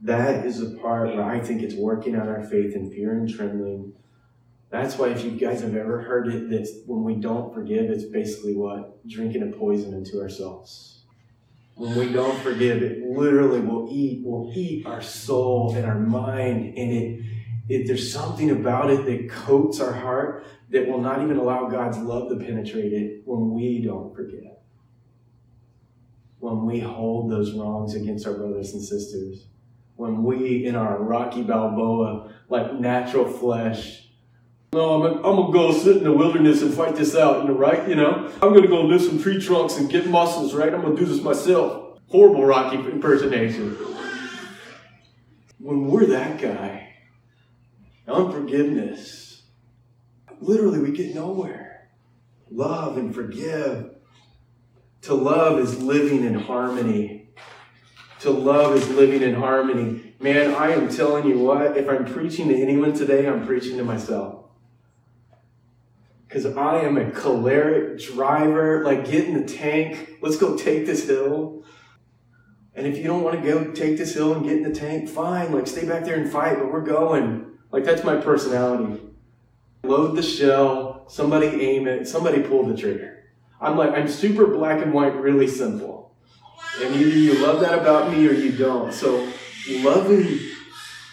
That 0.00 0.46
is 0.46 0.60
the 0.60 0.78
part 0.78 1.08
where 1.08 1.24
I 1.24 1.40
think 1.40 1.62
it's 1.62 1.74
working 1.74 2.14
on 2.14 2.28
our 2.28 2.42
faith 2.42 2.74
in 2.76 2.90
fear 2.90 3.12
and 3.12 3.28
trembling. 3.28 3.94
That's 4.70 4.96
why, 4.98 5.08
if 5.08 5.24
you 5.24 5.32
guys 5.32 5.62
have 5.62 5.74
ever 5.74 6.02
heard 6.02 6.28
it, 6.28 6.50
that 6.50 6.82
when 6.86 7.02
we 7.04 7.16
don't 7.16 7.52
forgive, 7.52 7.90
it's 7.90 8.04
basically 8.04 8.54
what? 8.54 9.06
Drinking 9.06 9.42
a 9.42 9.56
poison 9.56 9.94
into 9.94 10.20
ourselves. 10.20 11.02
When 11.74 11.96
we 11.96 12.12
don't 12.12 12.38
forgive, 12.40 12.82
it 12.82 13.02
literally 13.02 13.60
will 13.60 13.88
eat, 13.90 14.24
will 14.24 14.52
eat 14.54 14.86
our 14.86 15.02
soul 15.02 15.74
and 15.76 15.84
our 15.84 15.98
mind, 15.98 16.78
and 16.78 16.92
it 16.92 17.24
it, 17.68 17.86
there's 17.86 18.12
something 18.12 18.50
about 18.50 18.90
it 18.90 19.06
that 19.06 19.30
coats 19.30 19.80
our 19.80 19.92
heart 19.92 20.44
that 20.70 20.88
will 20.88 21.00
not 21.00 21.22
even 21.22 21.36
allow 21.36 21.68
God's 21.68 21.98
love 21.98 22.28
to 22.30 22.36
penetrate 22.36 22.92
it 22.92 23.22
when 23.24 23.52
we 23.52 23.82
don't 23.82 24.14
forget. 24.14 24.62
When 26.38 26.66
we 26.66 26.80
hold 26.80 27.30
those 27.30 27.52
wrongs 27.52 27.94
against 27.94 28.26
our 28.26 28.34
brothers 28.34 28.74
and 28.74 28.82
sisters. 28.82 29.46
When 29.96 30.24
we, 30.24 30.66
in 30.66 30.74
our 30.74 31.02
Rocky 31.02 31.42
Balboa, 31.42 32.32
like 32.48 32.74
natural 32.74 33.26
flesh, 33.26 34.04
no, 34.74 35.06
I'm 35.06 35.22
going 35.22 35.46
to 35.46 35.52
go 35.52 35.72
sit 35.72 35.98
in 35.98 36.02
the 36.02 36.12
wilderness 36.12 36.60
and 36.60 36.74
fight 36.74 36.96
this 36.96 37.14
out, 37.14 37.42
you 37.42 37.48
know, 37.48 37.54
right? 37.54 37.88
You 37.88 37.94
know, 37.94 38.28
I'm 38.42 38.52
to 38.60 38.66
go 38.66 38.82
lift 38.82 39.04
some 39.04 39.22
tree 39.22 39.40
trunks 39.40 39.76
and 39.76 39.88
get 39.88 40.08
muscles, 40.08 40.52
right? 40.52 40.74
I'm 40.74 40.82
to 40.82 40.96
do 40.96 41.06
this 41.06 41.22
myself. 41.22 42.00
Horrible 42.08 42.44
Rocky 42.44 42.78
impersonation. 42.78 43.76
When 45.60 45.86
we're 45.86 46.06
that 46.06 46.40
guy, 46.40 46.96
unforgiveness. 48.08 49.33
Literally, 50.40 50.78
we 50.78 50.92
get 50.92 51.14
nowhere. 51.14 51.90
Love 52.50 52.96
and 52.96 53.14
forgive. 53.14 53.90
To 55.02 55.14
love 55.14 55.58
is 55.58 55.82
living 55.82 56.24
in 56.24 56.34
harmony. 56.34 57.28
To 58.20 58.30
love 58.30 58.74
is 58.76 58.88
living 58.90 59.22
in 59.22 59.34
harmony. 59.34 60.14
Man, 60.20 60.54
I 60.54 60.70
am 60.70 60.88
telling 60.88 61.26
you 61.26 61.38
what, 61.38 61.76
if 61.76 61.88
I'm 61.88 62.06
preaching 62.06 62.48
to 62.48 62.54
anyone 62.54 62.94
today, 62.94 63.26
I'm 63.28 63.46
preaching 63.46 63.76
to 63.76 63.84
myself. 63.84 64.44
because 66.34 66.46
I 66.56 66.80
am 66.80 66.96
a 66.96 67.12
choleric 67.12 68.00
driver. 68.00 68.84
Like, 68.84 69.08
get 69.08 69.24
in 69.26 69.34
the 69.40 69.46
tank. 69.46 70.16
Let's 70.20 70.36
go 70.36 70.56
take 70.56 70.84
this 70.84 71.06
hill. 71.06 71.64
And 72.74 72.88
if 72.88 72.96
you 72.96 73.04
don't 73.04 73.22
want 73.22 73.40
to 73.40 73.48
go 73.48 73.70
take 73.70 73.96
this 73.96 74.14
hill 74.14 74.34
and 74.34 74.42
get 74.42 74.56
in 74.56 74.64
the 74.64 74.74
tank, 74.74 75.08
fine. 75.08 75.52
Like, 75.52 75.68
stay 75.68 75.86
back 75.86 76.04
there 76.04 76.16
and 76.16 76.28
fight, 76.28 76.58
but 76.58 76.72
we're 76.72 76.80
going. 76.80 77.52
Like, 77.70 77.84
that's 77.84 78.02
my 78.02 78.16
personality. 78.16 79.00
Load 79.84 80.16
the 80.16 80.22
shell, 80.22 81.04
somebody 81.08 81.46
aim 81.46 81.86
it, 81.86 82.08
somebody 82.08 82.42
pull 82.42 82.64
the 82.66 82.76
trigger. 82.76 83.24
I'm 83.60 83.76
like, 83.76 83.90
I'm 83.90 84.08
super 84.08 84.46
black 84.46 84.82
and 84.82 84.92
white, 84.92 85.14
really 85.16 85.46
simple. 85.46 86.16
And 86.80 86.94
either 86.94 87.16
you 87.16 87.34
love 87.46 87.60
that 87.60 87.78
about 87.78 88.10
me 88.10 88.26
or 88.26 88.32
you 88.32 88.52
don't. 88.52 88.92
So, 88.92 89.30
loving 89.70 90.40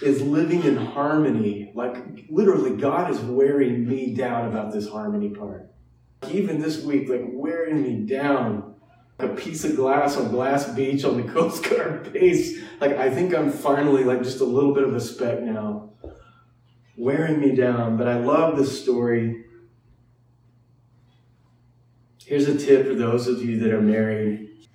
is 0.02 0.22
living 0.22 0.64
in 0.64 0.76
harmony. 0.76 1.72
Like, 1.76 1.98
literally, 2.30 2.76
God 2.76 3.12
is 3.12 3.20
wearing 3.20 3.88
me 3.88 4.14
down 4.14 4.48
about 4.48 4.74
this 4.74 4.90
harmony 4.90 5.30
part. 5.30 5.72
Even 6.32 6.60
this 6.60 6.84
week, 6.84 7.10
like, 7.10 7.26
wearing 7.26 7.82
me 7.84 8.06
down. 8.06 8.76
A 9.20 9.28
piece 9.28 9.64
of 9.64 9.76
glass 9.76 10.18
on 10.18 10.32
Glass 10.32 10.74
Beach 10.74 11.04
on 11.04 11.22
the 11.22 11.32
Coast 11.34 11.70
Guard 11.70 12.12
base. 12.12 12.60
Like, 12.80 12.94
I 12.94 13.12
think 13.12 13.36
I'm 13.36 13.52
finally, 13.52 14.04
like, 14.04 14.24
just 14.24 14.42
a 14.42 14.46
little 14.46 14.74
bit 14.74 14.84
of 14.84 14.96
a 14.96 15.00
speck 15.00 15.42
now. 15.42 15.91
Wearing 17.02 17.40
me 17.40 17.56
down. 17.56 17.98
But 17.98 18.08
I 18.08 18.20
love 18.20 18.58
this 18.58 18.80
story. 18.80 19.46
Here's 22.24 22.48
a 22.48 22.56
tip 22.56 22.86
for 22.86 22.94
those 22.94 23.28
of 23.28 23.44
you 23.44 23.58
that 23.62 23.72
are 23.72 23.82
married, 23.82 24.68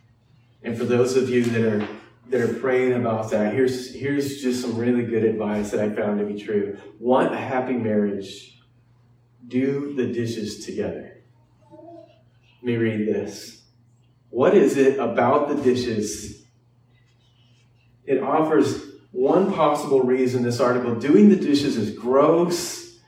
and 0.65 0.77
for 0.77 0.85
those 0.85 1.17
of 1.17 1.31
you 1.31 1.45
that 1.45 1.63
are 1.63 1.89
that 2.31 2.41
are 2.41 2.53
praying 2.55 2.95
about 2.95 3.31
that, 3.31 3.55
here's, 3.55 3.95
here's 3.95 4.43
just 4.43 4.61
some 4.61 4.77
really 4.77 5.05
good 5.05 5.23
advice 5.23 5.71
that 5.71 5.79
I 5.79 5.89
found 5.91 6.19
to 6.19 6.27
be 6.27 6.37
true. 6.37 6.77
Want 6.99 7.33
a 7.33 7.39
happy 7.39 7.75
marriage? 7.75 8.59
Do 9.47 9.95
the 9.95 10.13
dishes 10.13 10.67
together. 10.67 11.23
Let 11.71 12.65
me 12.65 12.77
read 12.77 13.07
this. 13.07 13.63
What 14.31 14.57
is 14.57 14.77
it 14.77 14.99
about 14.99 15.47
the 15.47 15.63
dishes? 15.63 16.45
It 18.05 18.21
offers 18.21 18.86
one 19.17 19.51
possible 19.51 20.03
reason 20.03 20.43
this 20.43 20.61
article 20.61 20.95
doing 20.95 21.31
the 21.31 21.37
dishes 21.37 21.79
is 21.79 21.97
gross. 21.97 22.99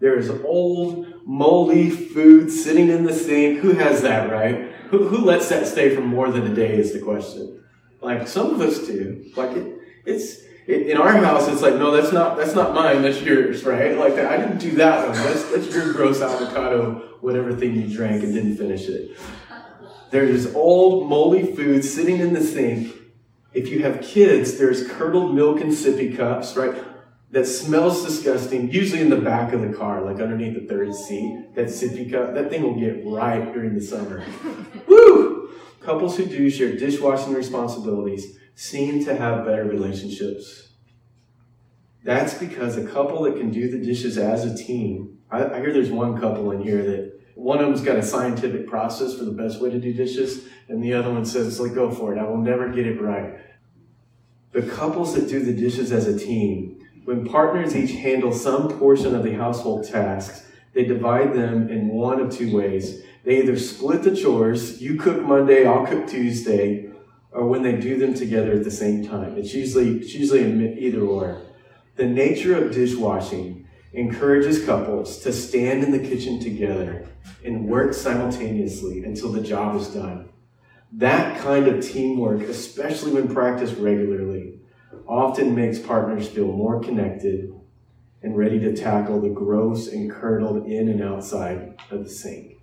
There 0.00 0.18
is 0.18 0.28
old, 0.28 1.06
moldy 1.24 1.88
food 1.88 2.50
sitting 2.50 2.88
in 2.88 3.04
the 3.04 3.12
sink. 3.12 3.60
Who 3.60 3.74
has 3.74 4.02
that, 4.02 4.28
right? 4.30 4.72
Who, 4.90 5.06
who 5.06 5.18
lets 5.24 5.48
that 5.50 5.68
stay 5.68 5.94
for 5.94 6.00
more 6.00 6.32
than 6.32 6.50
a 6.50 6.54
day 6.54 6.76
is 6.76 6.92
the 6.92 6.98
question. 6.98 7.62
Like 8.00 8.26
some 8.26 8.54
of 8.54 8.60
us 8.60 8.86
do. 8.88 9.24
Like 9.36 9.56
it, 9.56 9.78
it's 10.04 10.42
it, 10.66 10.88
in 10.88 10.96
our 10.96 11.12
house. 11.12 11.46
It's 11.46 11.62
like 11.62 11.74
no, 11.74 11.92
that's 11.92 12.12
not 12.12 12.36
that's 12.36 12.54
not 12.56 12.74
mine. 12.74 13.02
That's 13.02 13.22
yours, 13.22 13.62
right? 13.62 13.96
Like 13.96 14.14
I 14.14 14.36
didn't 14.38 14.58
do 14.58 14.72
that 14.72 15.08
one. 15.08 15.16
That's 15.16 15.44
that's 15.50 15.72
your 15.72 15.92
gross 15.92 16.20
avocado, 16.20 17.18
whatever 17.20 17.54
thing 17.54 17.80
you 17.80 17.96
drank 17.96 18.24
and 18.24 18.34
didn't 18.34 18.56
finish 18.56 18.88
it. 18.88 19.16
There's 20.10 20.52
old 20.54 21.08
moldy 21.08 21.54
food 21.54 21.84
sitting 21.84 22.18
in 22.18 22.32
the 22.32 22.42
sink. 22.42 22.94
If 23.56 23.70
you 23.70 23.78
have 23.84 24.02
kids, 24.02 24.58
there's 24.58 24.86
curdled 24.86 25.34
milk 25.34 25.62
in 25.62 25.68
sippy 25.68 26.14
cups, 26.14 26.54
right? 26.58 26.74
That 27.30 27.46
smells 27.46 28.04
disgusting, 28.04 28.70
usually 28.70 29.00
in 29.00 29.08
the 29.08 29.16
back 29.16 29.54
of 29.54 29.62
the 29.62 29.74
car, 29.74 30.02
like 30.02 30.20
underneath 30.20 30.60
the 30.60 30.66
third 30.68 30.94
seat. 30.94 31.54
That 31.54 31.68
sippy 31.68 32.12
cup, 32.12 32.34
that 32.34 32.50
thing 32.50 32.62
will 32.62 32.78
get 32.78 33.02
right 33.06 33.50
during 33.54 33.74
the 33.74 33.80
summer. 33.80 34.22
Woo! 34.86 35.48
Couples 35.80 36.18
who 36.18 36.26
do 36.26 36.50
share 36.50 36.76
dishwashing 36.76 37.32
responsibilities 37.32 38.36
seem 38.54 39.02
to 39.06 39.16
have 39.16 39.46
better 39.46 39.64
relationships. 39.64 40.68
That's 42.04 42.34
because 42.34 42.76
a 42.76 42.86
couple 42.86 43.22
that 43.22 43.38
can 43.38 43.50
do 43.50 43.70
the 43.70 43.82
dishes 43.82 44.18
as 44.18 44.44
a 44.44 44.54
team, 44.54 45.16
I, 45.30 45.46
I 45.46 45.60
hear 45.60 45.72
there's 45.72 45.90
one 45.90 46.20
couple 46.20 46.50
in 46.50 46.60
here 46.60 46.82
that 46.82 47.20
one 47.36 47.58
of 47.60 47.66
them's 47.66 47.80
got 47.80 47.96
a 47.96 48.02
scientific 48.02 48.66
process 48.66 49.14
for 49.14 49.24
the 49.24 49.30
best 49.30 49.60
way 49.60 49.70
to 49.70 49.78
do 49.78 49.92
dishes, 49.92 50.44
and 50.68 50.82
the 50.82 50.94
other 50.94 51.12
one 51.12 51.24
says, 51.24 51.60
like, 51.60 51.74
go 51.74 51.90
for 51.90 52.14
it. 52.14 52.18
I 52.18 52.24
will 52.24 52.38
never 52.38 52.68
get 52.70 52.86
it 52.86 53.00
right. 53.00 53.38
The 54.52 54.62
couples 54.62 55.14
that 55.14 55.28
do 55.28 55.44
the 55.44 55.52
dishes 55.52 55.92
as 55.92 56.06
a 56.06 56.18
team, 56.18 56.80
when 57.04 57.26
partners 57.26 57.76
each 57.76 57.92
handle 57.92 58.32
some 58.32 58.68
portion 58.78 59.14
of 59.14 59.22
the 59.22 59.34
household 59.34 59.86
tasks, 59.86 60.46
they 60.72 60.84
divide 60.84 61.34
them 61.34 61.68
in 61.68 61.88
one 61.88 62.20
of 62.20 62.30
two 62.30 62.54
ways. 62.54 63.02
They 63.24 63.38
either 63.38 63.58
split 63.58 64.02
the 64.02 64.14
chores, 64.14 64.80
you 64.80 64.98
cook 64.98 65.22
Monday, 65.22 65.66
I'll 65.66 65.86
cook 65.86 66.06
Tuesday, 66.06 66.90
or 67.32 67.46
when 67.46 67.62
they 67.62 67.76
do 67.76 67.98
them 67.98 68.14
together 68.14 68.52
at 68.52 68.64
the 68.64 68.70
same 68.70 69.06
time. 69.06 69.36
It's 69.36 69.54
usually, 69.54 69.98
it's 69.98 70.14
usually 70.14 70.78
either 70.78 71.00
or. 71.00 71.42
The 71.96 72.06
nature 72.06 72.56
of 72.56 72.72
dishwashing 72.72 73.66
encourages 73.92 74.64
couples 74.64 75.18
to 75.20 75.32
stand 75.32 75.82
in 75.82 75.90
the 75.90 75.98
kitchen 75.98 76.38
together 76.38 77.08
and 77.44 77.68
work 77.68 77.94
simultaneously 77.94 79.04
until 79.04 79.32
the 79.32 79.40
job 79.40 79.76
is 79.76 79.88
done. 79.88 80.28
That 80.92 81.40
kind 81.40 81.66
of 81.66 81.84
teamwork, 81.84 82.42
especially 82.42 83.12
when 83.12 83.32
practiced 83.32 83.76
regularly, 83.76 84.60
often 85.06 85.54
makes 85.54 85.78
partners 85.78 86.28
feel 86.28 86.46
more 86.46 86.80
connected 86.80 87.52
and 88.22 88.36
ready 88.36 88.58
to 88.60 88.74
tackle 88.74 89.20
the 89.20 89.28
gross 89.28 89.88
and 89.88 90.10
curdled 90.10 90.66
in 90.66 90.88
and 90.88 91.02
outside 91.02 91.76
of 91.90 92.04
the 92.04 92.10
sink. 92.10 92.56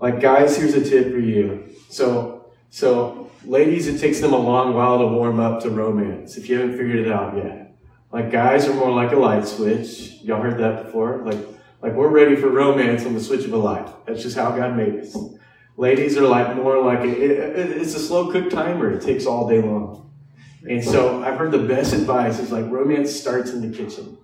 Like, 0.00 0.20
guys, 0.20 0.56
here's 0.56 0.74
a 0.74 0.84
tip 0.84 1.12
for 1.12 1.18
you. 1.18 1.68
So, 1.88 2.46
so 2.70 3.30
ladies, 3.44 3.86
it 3.86 4.00
takes 4.00 4.20
them 4.20 4.32
a 4.32 4.38
long 4.38 4.74
while 4.74 4.98
to 4.98 5.06
warm 5.06 5.40
up 5.40 5.62
to 5.62 5.70
romance 5.70 6.36
if 6.36 6.48
you 6.48 6.58
haven't 6.58 6.76
figured 6.76 7.06
it 7.06 7.12
out 7.12 7.36
yet. 7.36 7.76
Like, 8.12 8.30
guys 8.30 8.66
are 8.68 8.74
more 8.74 8.90
like 8.90 9.12
a 9.12 9.16
light 9.16 9.46
switch. 9.46 10.20
Y'all 10.22 10.40
heard 10.40 10.58
that 10.58 10.86
before? 10.86 11.18
Like, 11.18 11.38
like 11.82 11.92
we're 11.94 12.08
ready 12.08 12.36
for 12.36 12.48
romance 12.48 13.04
on 13.04 13.14
the 13.14 13.20
switch 13.20 13.44
of 13.44 13.52
a 13.52 13.56
light. 13.56 13.88
That's 14.06 14.22
just 14.22 14.36
how 14.36 14.50
God 14.50 14.76
made 14.76 15.00
us. 15.00 15.16
Ladies 15.76 16.16
are 16.16 16.26
like 16.26 16.54
more 16.56 16.82
like 16.82 17.00
it, 17.00 17.18
it, 17.18 17.76
it's 17.76 17.94
a 17.94 17.98
slow 17.98 18.30
cook 18.30 18.50
timer. 18.50 18.92
It 18.92 19.02
takes 19.02 19.26
all 19.26 19.48
day 19.48 19.60
long. 19.60 20.12
And 20.68 20.82
so 20.82 21.22
I've 21.22 21.36
heard 21.36 21.50
the 21.50 21.58
best 21.58 21.92
advice 21.92 22.38
is 22.38 22.50
like 22.50 22.70
romance 22.70 23.12
starts 23.12 23.50
in 23.50 23.60
the 23.60 23.76
kitchen. 23.76 24.16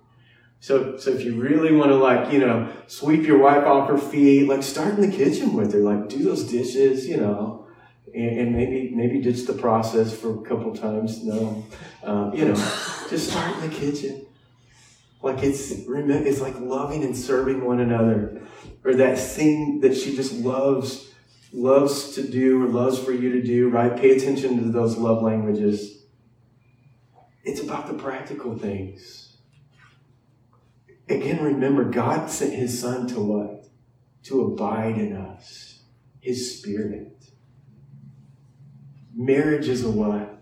So, 0.59 0.97
so 0.97 1.11
if 1.11 1.23
you 1.23 1.41
really 1.41 1.75
want 1.75 1.89
to 1.89 1.95
like, 1.95 2.31
you 2.31 2.39
know, 2.39 2.71
sweep 2.87 3.25
your 3.25 3.39
wife 3.39 3.63
off 3.63 3.89
her 3.89 3.97
feet, 3.97 4.47
like 4.47 4.63
start 4.63 4.93
in 4.93 5.01
the 5.01 5.15
kitchen 5.15 5.53
with 5.53 5.73
her, 5.73 5.79
like 5.79 6.07
do 6.07 6.23
those 6.23 6.43
dishes, 6.43 7.07
you 7.07 7.17
know, 7.17 7.67
and, 8.13 8.39
and 8.39 8.55
maybe, 8.55 8.91
maybe 8.93 9.21
ditch 9.21 9.45
the 9.45 9.53
process 9.53 10.15
for 10.15 10.39
a 10.39 10.41
couple 10.43 10.75
times. 10.75 11.23
No, 11.23 11.65
um, 12.03 12.33
you 12.33 12.45
know, 12.45 12.55
just 13.09 13.29
start 13.31 13.55
in 13.57 13.69
the 13.69 13.75
kitchen. 13.75 14.25
Like 15.21 15.43
it's, 15.43 15.71
it's 15.71 16.41
like 16.41 16.59
loving 16.59 17.03
and 17.03 17.15
serving 17.15 17.63
one 17.63 17.79
another 17.79 18.41
or 18.83 18.95
that 18.95 19.19
thing 19.19 19.81
that 19.81 19.95
she 19.95 20.15
just 20.15 20.33
loves, 20.33 21.10
loves 21.53 22.15
to 22.15 22.27
do 22.27 22.63
or 22.63 22.67
loves 22.67 22.99
for 22.99 23.11
you 23.11 23.31
to 23.33 23.41
do, 23.41 23.69
right? 23.69 23.95
Pay 23.95 24.11
attention 24.11 24.57
to 24.57 24.71
those 24.71 24.97
love 24.97 25.21
languages. 25.21 26.03
It's 27.43 27.61
about 27.61 27.87
the 27.87 27.93
practical 27.93 28.57
things 28.57 29.31
Again, 31.11 31.43
remember, 31.43 31.83
God 31.83 32.29
sent 32.29 32.53
his 32.53 32.79
son 32.79 33.05
to 33.07 33.19
what? 33.19 33.67
To 34.23 34.45
abide 34.45 34.97
in 34.97 35.13
us, 35.13 35.81
his 36.21 36.57
spirit. 36.57 37.25
Marriage 39.13 39.67
is 39.67 39.83
a 39.83 39.91
what? 39.91 40.41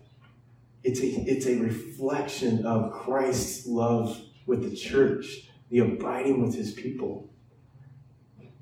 It's 0.84 1.00
a, 1.00 1.08
it's 1.08 1.48
a 1.48 1.56
reflection 1.56 2.68
of 2.68 2.92
Christ's 2.92 3.66
love 3.66 4.22
with 4.46 4.70
the 4.70 4.76
church, 4.76 5.50
the 5.72 5.80
abiding 5.80 6.42
with 6.44 6.54
his 6.54 6.72
people. 6.72 7.29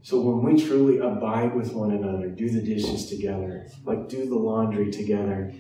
So 0.08 0.22
when 0.22 0.42
we 0.42 0.66
truly 0.66 1.00
abide 1.00 1.54
with 1.54 1.74
one 1.74 1.92
another, 1.92 2.30
do 2.30 2.50
the 2.50 2.62
dishes 2.62 3.10
together, 3.10 3.68
like 3.84 4.08
do 4.08 4.26
the 4.26 4.38
laundry 4.38 4.90
together, 4.90 5.54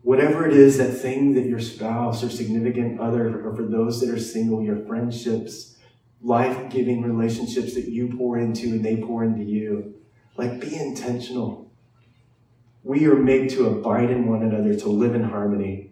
Whatever 0.00 0.48
it 0.48 0.54
is, 0.54 0.78
that 0.78 0.92
thing 0.92 1.34
that 1.34 1.44
your 1.44 1.60
spouse 1.60 2.24
or 2.24 2.30
significant 2.30 3.00
other, 3.00 3.46
or 3.46 3.54
for 3.54 3.64
those 3.64 4.00
that 4.00 4.08
are 4.08 4.18
single, 4.18 4.62
your 4.62 4.82
friendships, 4.86 5.76
life 6.22 6.70
giving 6.70 7.02
relationships 7.02 7.74
that 7.74 7.88
you 7.88 8.14
pour 8.16 8.38
into 8.38 8.68
and 8.68 8.82
they 8.82 8.96
pour 8.96 9.24
into 9.24 9.42
you, 9.42 9.96
like 10.38 10.58
be 10.58 10.74
intentional. 10.74 11.70
We 12.82 13.06
are 13.06 13.14
made 13.14 13.50
to 13.50 13.66
abide 13.66 14.10
in 14.10 14.26
one 14.26 14.42
another, 14.42 14.74
to 14.74 14.88
live 14.88 15.14
in 15.14 15.24
harmony. 15.24 15.90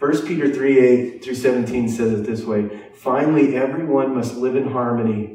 1 0.00 0.26
Peter 0.26 0.52
3 0.52 0.78
8 0.80 1.24
through 1.24 1.36
17 1.36 1.88
says 1.88 2.12
it 2.12 2.26
this 2.26 2.42
way 2.42 2.90
Finally, 2.92 3.56
everyone 3.56 4.16
must 4.16 4.36
live 4.36 4.56
in 4.56 4.72
harmony, 4.72 5.31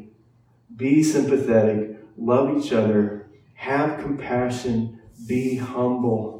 be 0.78 1.02
sympathetic, 1.02 1.98
love 2.16 2.56
each 2.56 2.72
other, 2.72 3.28
have 3.54 4.00
compassion, 4.00 5.00
be 5.26 5.56
humble 5.56 6.38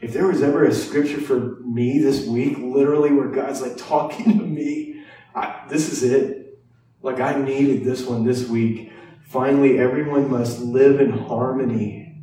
if 0.00 0.12
there 0.12 0.26
was 0.26 0.42
ever 0.42 0.64
a 0.64 0.72
scripture 0.72 1.20
for 1.20 1.56
me 1.60 1.98
this 1.98 2.26
week, 2.26 2.58
literally 2.58 3.12
where 3.12 3.28
God's 3.28 3.60
like 3.60 3.76
talking 3.76 4.24
to 4.38 4.44
me, 4.44 5.02
I, 5.34 5.64
this 5.68 5.92
is 5.92 6.02
it. 6.02 6.58
Like 7.02 7.20
I 7.20 7.40
needed 7.40 7.84
this 7.84 8.04
one 8.04 8.24
this 8.24 8.48
week. 8.48 8.92
Finally, 9.26 9.78
everyone 9.78 10.30
must 10.30 10.60
live 10.60 11.00
in 11.00 11.10
harmony. 11.10 12.16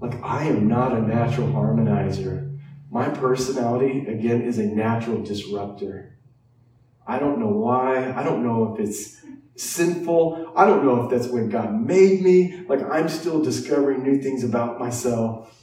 Like 0.00 0.20
I 0.22 0.44
am 0.44 0.66
not 0.66 0.96
a 0.96 1.00
natural 1.00 1.48
harmonizer. 1.48 2.58
My 2.90 3.08
personality, 3.08 4.06
again, 4.06 4.42
is 4.42 4.58
a 4.58 4.64
natural 4.64 5.22
disruptor. 5.22 6.18
I 7.06 7.18
don't 7.18 7.38
know 7.38 7.48
why. 7.48 8.12
I 8.12 8.22
don't 8.22 8.44
know 8.44 8.74
if 8.74 8.80
it's 8.80 9.20
sinful. 9.56 10.52
I 10.56 10.66
don't 10.66 10.84
know 10.84 11.04
if 11.04 11.10
that's 11.10 11.28
when 11.28 11.48
God 11.48 11.74
made 11.74 12.22
me. 12.22 12.64
Like 12.68 12.82
I'm 12.90 13.08
still 13.08 13.42
discovering 13.42 14.02
new 14.02 14.20
things 14.20 14.44
about 14.44 14.78
myself. 14.78 15.58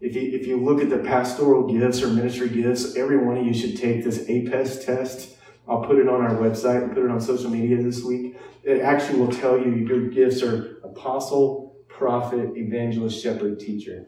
If 0.00 0.14
you, 0.14 0.30
if 0.32 0.46
you 0.46 0.62
look 0.62 0.80
at 0.80 0.90
the 0.90 0.98
pastoral 0.98 1.66
gifts 1.66 2.02
or 2.02 2.08
ministry 2.08 2.48
gifts, 2.48 2.94
every 2.96 3.16
one 3.16 3.36
of 3.36 3.46
you 3.46 3.52
should 3.52 3.76
take 3.76 4.04
this 4.04 4.28
APEST 4.28 4.86
test. 4.86 5.36
I'll 5.66 5.84
put 5.84 5.98
it 5.98 6.08
on 6.08 6.22
our 6.22 6.36
website 6.36 6.84
and 6.84 6.94
put 6.94 7.04
it 7.04 7.10
on 7.10 7.20
social 7.20 7.50
media 7.50 7.82
this 7.82 8.02
week. 8.02 8.36
It 8.62 8.80
actually 8.80 9.18
will 9.18 9.32
tell 9.32 9.58
you 9.58 9.74
your 9.74 10.08
gifts 10.08 10.42
are 10.42 10.78
apostle, 10.84 11.76
prophet, 11.88 12.56
evangelist, 12.56 13.20
shepherd, 13.22 13.58
teacher. 13.58 14.06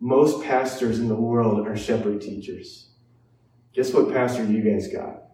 Most 0.00 0.44
pastors 0.44 0.98
in 0.98 1.08
the 1.08 1.14
world 1.14 1.66
are 1.66 1.76
shepherd 1.76 2.20
teachers. 2.20 2.85
Guess 3.76 3.92
what 3.92 4.10
pastor 4.10 4.42
you 4.42 4.62
guys 4.62 4.88
got? 4.88 5.24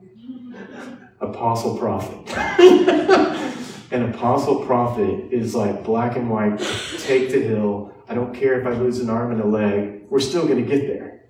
Apostle 1.21 1.79
prophet. 1.79 2.29
An 3.93 4.13
apostle 4.13 4.67
prophet 4.67 5.29
is 5.31 5.55
like 5.55 5.85
black 5.85 6.17
and 6.17 6.29
white, 6.29 6.59
take 6.99 7.31
the 7.31 7.41
hill. 7.41 7.95
I 8.09 8.15
don't 8.15 8.35
care 8.35 8.61
if 8.61 8.67
I 8.67 8.73
lose 8.73 8.99
an 8.99 9.11
arm 9.11 9.31
and 9.31 9.41
a 9.41 9.47
leg, 9.47 10.07
we're 10.11 10.19
still 10.19 10.49
going 10.49 10.59
to 10.59 10.69
get 10.69 10.89
there. 10.89 11.27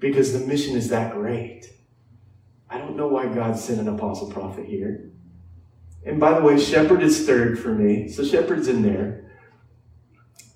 Because 0.00 0.32
the 0.32 0.44
mission 0.44 0.76
is 0.76 0.88
that 0.88 1.14
great. 1.14 1.70
I 2.68 2.78
don't 2.78 2.96
know 2.96 3.06
why 3.06 3.26
God 3.26 3.56
sent 3.56 3.78
an 3.78 3.88
apostle 3.88 4.28
prophet 4.28 4.66
here. 4.66 5.12
And 6.04 6.18
by 6.18 6.36
the 6.36 6.44
way, 6.44 6.58
shepherd 6.58 7.02
is 7.02 7.26
third 7.26 7.60
for 7.60 7.68
me. 7.68 8.08
So 8.08 8.24
shepherd's 8.24 8.66
in 8.66 8.82
there. 8.82 9.30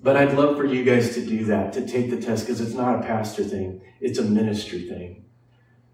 But 0.00 0.16
I'd 0.16 0.34
love 0.34 0.56
for 0.56 0.64
you 0.64 0.82
guys 0.82 1.14
to 1.14 1.24
do 1.24 1.44
that, 1.44 1.72
to 1.74 1.86
take 1.86 2.10
the 2.10 2.20
test, 2.20 2.46
because 2.46 2.60
it's 2.60 2.74
not 2.74 2.98
a 2.98 3.02
pastor 3.02 3.44
thing, 3.44 3.80
it's 4.00 4.18
a 4.18 4.24
ministry 4.24 4.88
thing. 4.88 5.22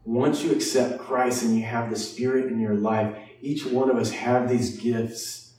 Once 0.05 0.43
you 0.43 0.53
accept 0.53 0.99
Christ 0.99 1.43
and 1.43 1.57
you 1.57 1.65
have 1.65 1.91
the 1.91 1.97
Spirit 1.97 2.51
in 2.51 2.61
your 2.61 2.75
life, 2.75 3.17
each 3.41 3.67
one 3.67 3.91
of 3.91 3.97
us 3.97 4.11
have 4.11 4.49
these 4.49 4.79
gifts. 4.79 5.53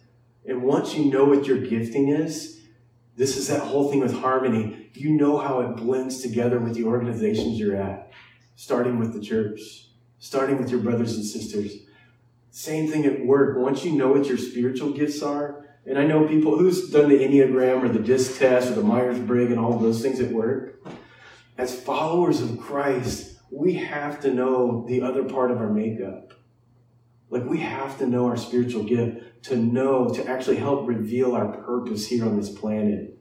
And 0.46 0.64
once 0.64 0.96
you 0.96 1.06
know 1.06 1.26
what 1.26 1.46
your 1.46 1.60
gifting 1.60 2.10
is, 2.10 2.60
this 3.16 3.38
is 3.38 3.48
that 3.48 3.62
whole 3.62 3.92
thing 3.92 4.00
with 4.00 4.14
harmony. 4.14 4.90
You 4.94 5.12
know 5.12 5.38
how 5.38 5.60
it 5.62 5.76
blends 5.76 6.22
together 6.22 6.60
with 6.60 6.74
the 6.74 6.86
organizations 6.86 7.60
you're 7.60 7.76
at, 7.76 8.12
starting 8.56 8.98
with 8.98 9.14
the 9.14 9.22
church, 9.22 9.88
starting 10.18 10.58
with 10.58 10.70
your 10.70 10.80
brothers 10.80 11.16
and 11.16 11.26
sisters. 11.26 11.74
Same 12.52 12.90
thing 12.90 13.06
at 13.06 13.26
work. 13.26 13.58
Once 13.58 13.86
you 13.86 13.92
know 13.92 14.10
what 14.10 14.26
your 14.26 14.38
spiritual 14.38 14.92
gifts 14.92 15.22
are, 15.22 15.66
and 15.86 15.98
I 15.98 16.06
know 16.06 16.28
people 16.28 16.58
who's 16.58 16.90
done 16.90 17.10
the 17.10 17.20
Enneagram 17.20 17.84
or 17.84 17.90
the 17.90 18.00
DISC 18.00 18.40
test 18.40 18.72
or 18.72 18.76
the 18.76 18.84
Myers 18.84 19.20
Briggs 19.20 19.52
and 19.52 19.60
all 19.60 19.78
those 19.78 20.02
things 20.02 20.20
at 20.20 20.32
work. 20.32 20.82
As 21.58 21.80
followers 21.80 22.42
of 22.42 22.60
Christ, 22.60 23.29
we 23.52 23.74
have 23.74 24.20
to 24.22 24.34
know 24.34 24.86
the 24.88 25.02
other 25.02 25.24
part 25.24 25.52
of 25.52 25.58
our 25.58 25.70
makeup. 25.70 26.34
Like 27.30 27.46
we 27.46 27.60
have 27.60 27.98
to 28.00 28.08
know 28.08 28.26
our 28.28 28.38
spiritual 28.38 28.84
gift 28.84 29.44
to 29.44 29.56
know, 29.56 30.10
to 30.10 30.28
actually 30.28 30.58
help 30.58 30.88
reveal 30.88 31.36
our 31.36 31.48
purpose 31.48 32.08
here 32.08 32.26
on 32.26 32.38
this 32.38 32.50
planet. 32.50 33.18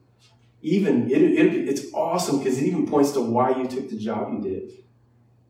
Even, 0.61 1.09
it, 1.09 1.21
it, 1.21 1.69
it's 1.69 1.93
awesome 1.93 2.39
because 2.39 2.57
it 2.57 2.65
even 2.65 2.87
points 2.87 3.11
to 3.13 3.21
why 3.21 3.55
you 3.55 3.67
took 3.67 3.89
the 3.89 3.97
job 3.97 4.33
you 4.33 4.41
did. 4.41 4.71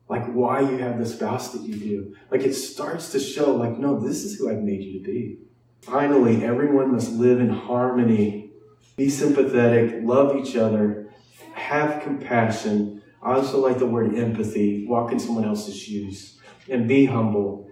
Like 0.08 0.32
why 0.32 0.60
you 0.60 0.76
have 0.78 0.98
the 0.98 1.06
spouse 1.06 1.52
that 1.52 1.62
you 1.62 1.74
do. 1.74 2.16
Like 2.30 2.42
it 2.42 2.54
starts 2.54 3.12
to 3.12 3.20
show, 3.20 3.54
like, 3.54 3.78
no, 3.78 3.98
this 3.98 4.24
is 4.24 4.38
who 4.38 4.50
I've 4.50 4.62
made 4.62 4.82
you 4.82 4.98
to 4.98 5.04
be. 5.04 5.38
Finally, 5.82 6.44
everyone 6.44 6.92
must 6.92 7.12
live 7.12 7.40
in 7.40 7.48
harmony, 7.48 8.50
be 8.96 9.08
sympathetic, 9.08 10.00
love 10.02 10.36
each 10.36 10.54
other, 10.56 11.10
have 11.54 12.02
compassion. 12.02 13.02
I 13.22 13.34
also 13.34 13.60
like 13.60 13.78
the 13.78 13.86
word 13.86 14.14
empathy, 14.16 14.86
walk 14.86 15.12
in 15.12 15.20
someone 15.20 15.44
else's 15.44 15.76
shoes, 15.76 16.38
and 16.68 16.88
be 16.88 17.04
humble. 17.04 17.68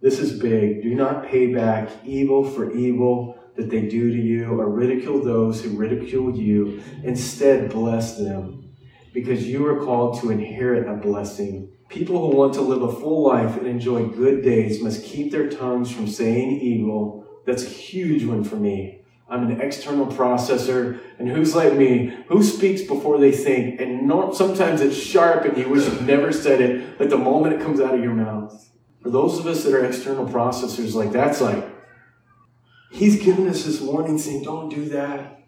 This 0.00 0.18
is 0.18 0.38
big. 0.38 0.82
Do 0.82 0.94
not 0.94 1.26
pay 1.26 1.52
back 1.52 1.88
evil 2.04 2.44
for 2.44 2.72
evil 2.72 3.38
that 3.56 3.68
they 3.68 3.82
do 3.88 4.10
to 4.10 4.20
you 4.20 4.60
or 4.60 4.68
ridicule 4.68 5.22
those 5.22 5.62
who 5.62 5.76
ridicule 5.76 6.36
you. 6.36 6.82
Instead, 7.02 7.70
bless 7.70 8.16
them 8.16 8.70
because 9.12 9.46
you 9.46 9.66
are 9.66 9.84
called 9.84 10.20
to 10.20 10.30
inherit 10.30 10.88
a 10.88 10.94
blessing. 10.94 11.70
People 11.88 12.18
who 12.18 12.36
want 12.36 12.54
to 12.54 12.62
live 12.62 12.82
a 12.82 12.92
full 12.92 13.24
life 13.26 13.56
and 13.56 13.66
enjoy 13.66 14.06
good 14.06 14.42
days 14.42 14.82
must 14.82 15.04
keep 15.04 15.30
their 15.30 15.50
tongues 15.50 15.92
from 15.92 16.06
saying 16.08 16.60
evil. 16.60 17.26
That's 17.44 17.64
a 17.64 17.68
huge 17.68 18.24
one 18.24 18.44
for 18.44 18.56
me. 18.56 19.01
I'm 19.28 19.50
an 19.50 19.60
external 19.60 20.06
processor, 20.06 21.00
and 21.18 21.28
who's 21.28 21.54
like 21.54 21.74
me? 21.74 22.14
Who 22.28 22.42
speaks 22.42 22.82
before 22.82 23.18
they 23.18 23.32
think? 23.32 23.80
And 23.80 24.10
sometimes 24.34 24.80
it's 24.80 24.96
sharp, 24.96 25.44
and 25.44 25.56
you 25.56 25.68
wish 25.68 25.86
you'd 25.86 26.06
never 26.06 26.32
said 26.32 26.60
it, 26.60 26.98
but 26.98 27.08
the 27.08 27.16
moment 27.16 27.54
it 27.54 27.62
comes 27.62 27.80
out 27.80 27.94
of 27.94 28.02
your 28.02 28.14
mouth. 28.14 28.70
For 29.02 29.10
those 29.10 29.38
of 29.38 29.46
us 29.46 29.64
that 29.64 29.74
are 29.74 29.84
external 29.84 30.26
processors, 30.26 30.94
like 30.94 31.12
that's 31.12 31.40
like, 31.40 31.64
he's 32.90 33.22
given 33.22 33.48
us 33.48 33.64
this 33.64 33.80
warning 33.80 34.18
saying, 34.18 34.42
don't 34.42 34.68
do 34.68 34.88
that. 34.90 35.44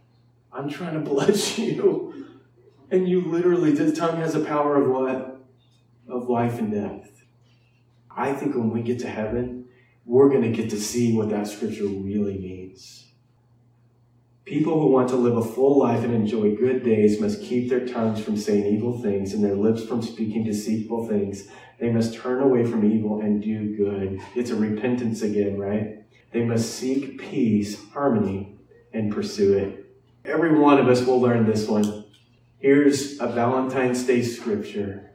I'm 0.52 0.68
trying 0.68 0.94
to 0.94 1.00
bless 1.00 1.58
you. 1.58 2.26
And 2.90 3.08
you 3.08 3.20
literally, 3.22 3.72
the 3.72 3.94
tongue 3.94 4.16
has 4.16 4.34
the 4.34 4.44
power 4.44 4.76
of 4.80 4.88
what? 4.88 5.44
Of 6.08 6.28
life 6.28 6.58
and 6.58 6.72
death. 6.72 7.10
I 8.16 8.32
think 8.32 8.54
when 8.54 8.70
we 8.70 8.82
get 8.82 9.00
to 9.00 9.08
heaven, 9.08 9.66
we're 10.04 10.28
going 10.28 10.42
to 10.42 10.50
get 10.50 10.70
to 10.70 10.80
see 10.80 11.16
what 11.16 11.30
that 11.30 11.48
scripture 11.48 11.86
really 11.86 12.38
means. 12.38 13.12
People 14.44 14.78
who 14.78 14.88
want 14.88 15.08
to 15.08 15.16
live 15.16 15.38
a 15.38 15.42
full 15.42 15.78
life 15.78 16.04
and 16.04 16.12
enjoy 16.12 16.54
good 16.54 16.84
days 16.84 17.18
must 17.18 17.40
keep 17.40 17.70
their 17.70 17.86
tongues 17.86 18.22
from 18.22 18.36
saying 18.36 18.66
evil 18.66 19.00
things 19.00 19.32
and 19.32 19.42
their 19.42 19.54
lips 19.54 19.82
from 19.84 20.02
speaking 20.02 20.44
deceitful 20.44 21.08
things. 21.08 21.48
They 21.80 21.90
must 21.90 22.14
turn 22.14 22.42
away 22.42 22.64
from 22.66 22.84
evil 22.84 23.22
and 23.22 23.42
do 23.42 23.74
good. 23.74 24.20
It's 24.34 24.50
a 24.50 24.56
repentance 24.56 25.22
again, 25.22 25.58
right? 25.58 26.04
They 26.32 26.44
must 26.44 26.74
seek 26.74 27.18
peace, 27.18 27.82
harmony, 27.92 28.58
and 28.92 29.10
pursue 29.10 29.56
it. 29.56 29.86
Every 30.26 30.58
one 30.58 30.78
of 30.78 30.88
us 30.88 31.06
will 31.06 31.22
learn 31.22 31.46
this 31.46 31.66
one. 31.66 32.04
Here's 32.58 33.18
a 33.20 33.26
Valentine's 33.26 34.04
Day 34.04 34.22
scripture 34.22 35.10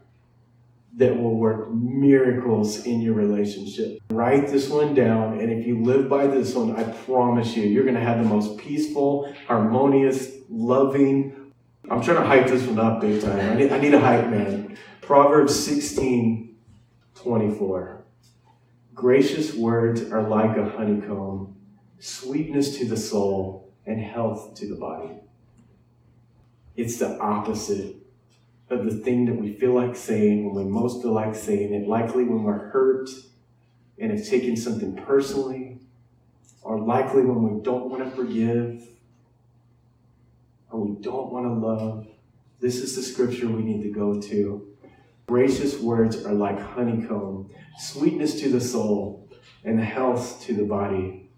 that 0.95 1.15
will 1.15 1.35
work 1.37 1.71
miracles 1.71 2.85
in 2.85 3.01
your 3.01 3.13
relationship. 3.13 3.99
Write 4.09 4.47
this 4.47 4.69
one 4.69 4.93
down, 4.93 5.39
and 5.39 5.51
if 5.51 5.65
you 5.65 5.83
live 5.83 6.09
by 6.09 6.27
this 6.27 6.55
one, 6.55 6.75
I 6.75 6.83
promise 6.83 7.55
you, 7.55 7.63
you're 7.63 7.83
going 7.83 7.95
to 7.95 8.01
have 8.01 8.17
the 8.23 8.29
most 8.29 8.57
peaceful, 8.57 9.33
harmonious, 9.47 10.31
loving. 10.49 11.53
I'm 11.89 12.01
trying 12.01 12.17
to 12.17 12.25
hype 12.25 12.47
this 12.47 12.63
one 12.63 12.79
up 12.79 13.01
big 13.01 13.21
time. 13.21 13.39
I 13.39 13.53
need, 13.55 13.71
I 13.71 13.79
need 13.79 13.93
a 13.93 13.99
hype 13.99 14.29
man. 14.29 14.77
Proverbs 15.01 15.57
16 15.57 16.57
24. 17.15 18.03
Gracious 18.93 19.53
words 19.53 20.01
are 20.11 20.23
like 20.23 20.57
a 20.57 20.69
honeycomb, 20.69 21.55
sweetness 21.99 22.77
to 22.77 22.85
the 22.85 22.97
soul, 22.97 23.73
and 23.85 24.01
health 24.01 24.55
to 24.55 24.67
the 24.67 24.75
body. 24.75 25.11
It's 26.75 26.97
the 26.97 27.17
opposite 27.19 27.95
of 28.69 28.85
the 28.85 28.91
thing 28.91 29.25
that 29.25 29.35
we 29.35 29.53
feel 29.53 29.73
like 29.73 29.95
saying 29.95 30.45
when 30.45 30.65
we 30.65 30.71
most 30.71 31.01
feel 31.01 31.11
like 31.11 31.35
saying 31.35 31.73
it, 31.73 31.87
likely 31.87 32.23
when 32.23 32.43
we're 32.43 32.69
hurt 32.69 33.09
and 33.97 34.11
have 34.11 34.25
taken 34.25 34.55
something 34.55 34.95
personally, 34.95 35.79
or 36.61 36.79
likely 36.79 37.23
when 37.23 37.41
we 37.43 37.61
don't 37.63 37.89
want 37.89 38.03
to 38.03 38.11
forgive, 38.11 38.87
or 40.69 40.81
we 40.81 41.01
don't 41.01 41.31
want 41.31 41.45
to 41.45 41.53
love. 41.53 42.07
This 42.59 42.77
is 42.77 42.95
the 42.95 43.01
scripture 43.01 43.47
we 43.47 43.63
need 43.63 43.81
to 43.83 43.91
go 43.91 44.21
to. 44.21 44.67
Gracious 45.27 45.79
words 45.79 46.23
are 46.25 46.33
like 46.33 46.59
honeycomb, 46.59 47.49
sweetness 47.77 48.39
to 48.41 48.49
the 48.49 48.61
soul, 48.61 49.27
and 49.63 49.79
health 49.79 50.41
to 50.43 50.53
the 50.53 50.63
body. 50.63 51.29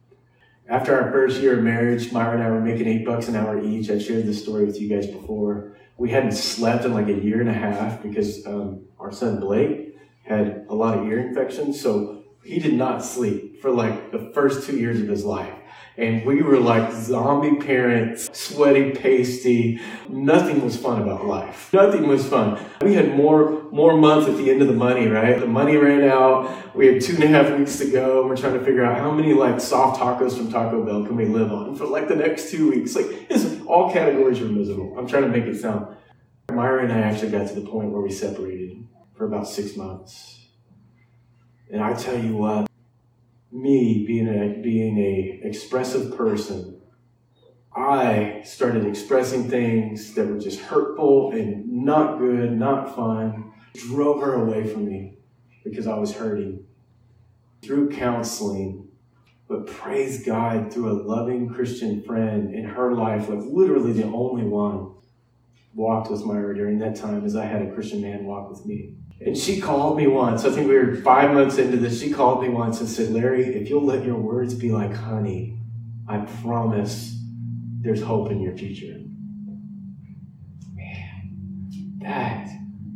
After 0.68 1.00
our 1.00 1.12
first 1.12 1.42
year 1.42 1.58
of 1.58 1.64
marriage, 1.64 2.12
Myra 2.12 2.36
and 2.36 2.44
I 2.44 2.50
were 2.50 2.62
making 2.62 2.88
eight 2.88 3.06
bucks 3.06 3.28
an 3.28 3.36
hour 3.36 3.62
each. 3.62 3.90
I 3.90 4.00
shared 4.00 4.26
this 4.26 4.42
story 4.42 4.66
with 4.66 4.80
you 4.80 4.90
guys 4.90 5.08
before 5.08 5.76
we 6.02 6.10
hadn't 6.10 6.32
slept 6.32 6.84
in 6.84 6.96
like 6.96 7.08
a 7.10 7.14
year 7.14 7.42
and 7.42 7.50
a 7.50 7.54
half 7.54 8.02
because 8.02 8.44
um, 8.48 8.82
our 9.00 9.12
son 9.12 9.40
Blake 9.40 9.96
had 10.24 10.66
a 10.68 10.74
lot 10.74 10.98
of 10.98 11.06
ear 11.06 11.20
infections. 11.20 11.80
So 11.80 12.21
he 12.44 12.60
did 12.60 12.74
not 12.74 13.04
sleep 13.04 13.62
for 13.62 13.72
like 13.72 14.12
the 14.12 14.32
first 14.34 14.68
two 14.68 14.78
years 14.78 15.00
of 15.02 15.08
his 15.08 15.24
life. 15.24 15.54
And 15.98 16.26
we 16.26 16.42
were 16.42 16.58
like 16.58 16.92
zombie 16.94 17.58
parents, 17.58 18.30
sweaty, 18.34 18.92
pasty. 18.92 19.80
Nothing 20.10 20.64
was 20.64 20.78
fun 20.78 21.02
about 21.02 21.26
life. 21.26 21.72
Nothing 21.74 22.08
was 22.08 22.28
fun. 22.28 22.60
We 22.82 22.94
had 22.94 23.16
more 23.16 23.70
more 23.72 23.98
months 23.98 24.28
at 24.28 24.38
the 24.38 24.50
end 24.50 24.62
of 24.62 24.68
the 24.68 24.74
money, 24.74 25.08
right? 25.08 25.40
The 25.40 25.48
money 25.48 25.76
ran 25.76 26.10
out. 26.10 26.76
We 26.76 26.88
had 26.88 27.02
two 27.02 27.16
and 27.16 27.24
a 27.26 27.28
half 27.28 27.58
weeks 27.58 27.78
to 27.80 27.92
go. 27.92 28.26
We're 28.26 28.38
trying 28.38 28.58
to 28.58 28.64
figure 28.64 28.86
out 28.86 28.98
how 28.98 29.12
many 29.12 29.34
like 29.34 29.60
soft 29.60 30.00
tacos 30.00 30.36
from 30.36 30.50
Taco 30.50 30.84
Bell 30.84 31.06
can 31.06 31.18
we 31.18 31.26
live 31.26 31.52
on 31.52 31.76
for 31.76 31.86
like 31.86 32.08
the 32.08 32.16
next 32.16 32.50
two 32.50 32.72
weeks. 32.72 32.96
Like 32.96 33.08
it's, 33.30 33.62
all 33.66 33.92
categories 33.92 34.40
were 34.40 34.48
miserable. 34.48 34.98
I'm 34.98 35.08
trying 35.08 35.24
to 35.24 35.30
make 35.30 35.44
it 35.44 35.60
sound. 35.60 35.98
Myra 36.50 36.84
and 36.84 36.92
I 36.92 37.00
actually 37.00 37.32
got 37.32 37.48
to 37.50 37.56
the 37.56 37.70
point 37.70 37.92
where 37.92 38.02
we 38.02 38.12
separated 38.12 38.88
for 39.16 39.26
about 39.26 39.48
six 39.48 39.76
months. 39.76 40.41
And 41.72 41.82
I 41.82 41.94
tell 41.94 42.22
you 42.22 42.36
what, 42.36 42.70
me 43.52 44.06
being 44.06 44.28
a 44.28 44.62
being 44.62 44.98
a 44.98 45.40
expressive 45.48 46.18
person, 46.18 46.82
I 47.76 48.42
started 48.44 48.86
expressing 48.86 49.50
things 49.50 50.14
that 50.16 50.28
were 50.28 50.40
just 50.40 50.60
hurtful 50.60 51.32
and 51.32 51.68
not 51.86 52.20
good, 52.20 52.52
not 52.58 52.96
fun. 52.96 53.54
Drove 53.74 54.22
her 54.22 54.34
away 54.34 54.68
from 54.68 54.86
me 54.86 55.18
because 55.64 55.88
I 55.88 55.98
was 55.98 56.14
hurting. 56.14 56.66
through 57.62 57.90
counseling, 57.90 58.88
but 59.48 59.68
praise 59.68 60.26
God 60.26 60.74
through 60.74 60.90
a 60.92 61.02
loving 61.04 61.50
Christian 61.50 62.02
friend 62.04 62.54
in 62.54 62.66
her 62.66 62.94
life, 62.94 63.30
like 63.30 63.40
literally 63.44 63.94
the 63.94 64.06
only 64.06 64.44
one, 64.44 64.94
walked 65.74 66.12
with 66.12 66.26
Myra 66.26 66.56
during 66.56 66.80
that 66.80 66.96
time 66.96 67.24
as 67.26 67.36
I 67.36 67.46
had 67.46 67.62
a 67.62 67.72
Christian 67.74 68.02
man 68.02 68.26
walk 68.26 68.50
with 68.50 68.66
me. 68.66 68.96
And 69.24 69.38
she 69.38 69.62
called 69.62 69.98
me 69.98 70.08
once. 70.08 70.46
I 70.46 70.50
think 70.50 70.68
we 70.68 70.76
were 70.76 70.96
five 70.96 71.32
months 71.32 71.60
into 71.60 71.78
this. 71.78 72.02
She 72.02 72.12
called 72.12 72.42
me 72.42 72.50
once 72.50 72.80
and 72.80 72.90
said, 72.90 73.12
Larry, 73.12 73.56
if 73.56 73.70
you'll 73.70 73.86
let 73.86 74.04
your 74.04 74.18
words 74.18 74.56
be 74.56 74.72
like 74.72 74.94
honey, 74.94 75.60
I 76.08 76.20
promise 76.42 77.20
there's 77.82 78.02
hope 78.02 78.32
in 78.32 78.42
your 78.42 78.58
future. 78.58 78.98
Man, 80.74 82.00
that 82.00 82.50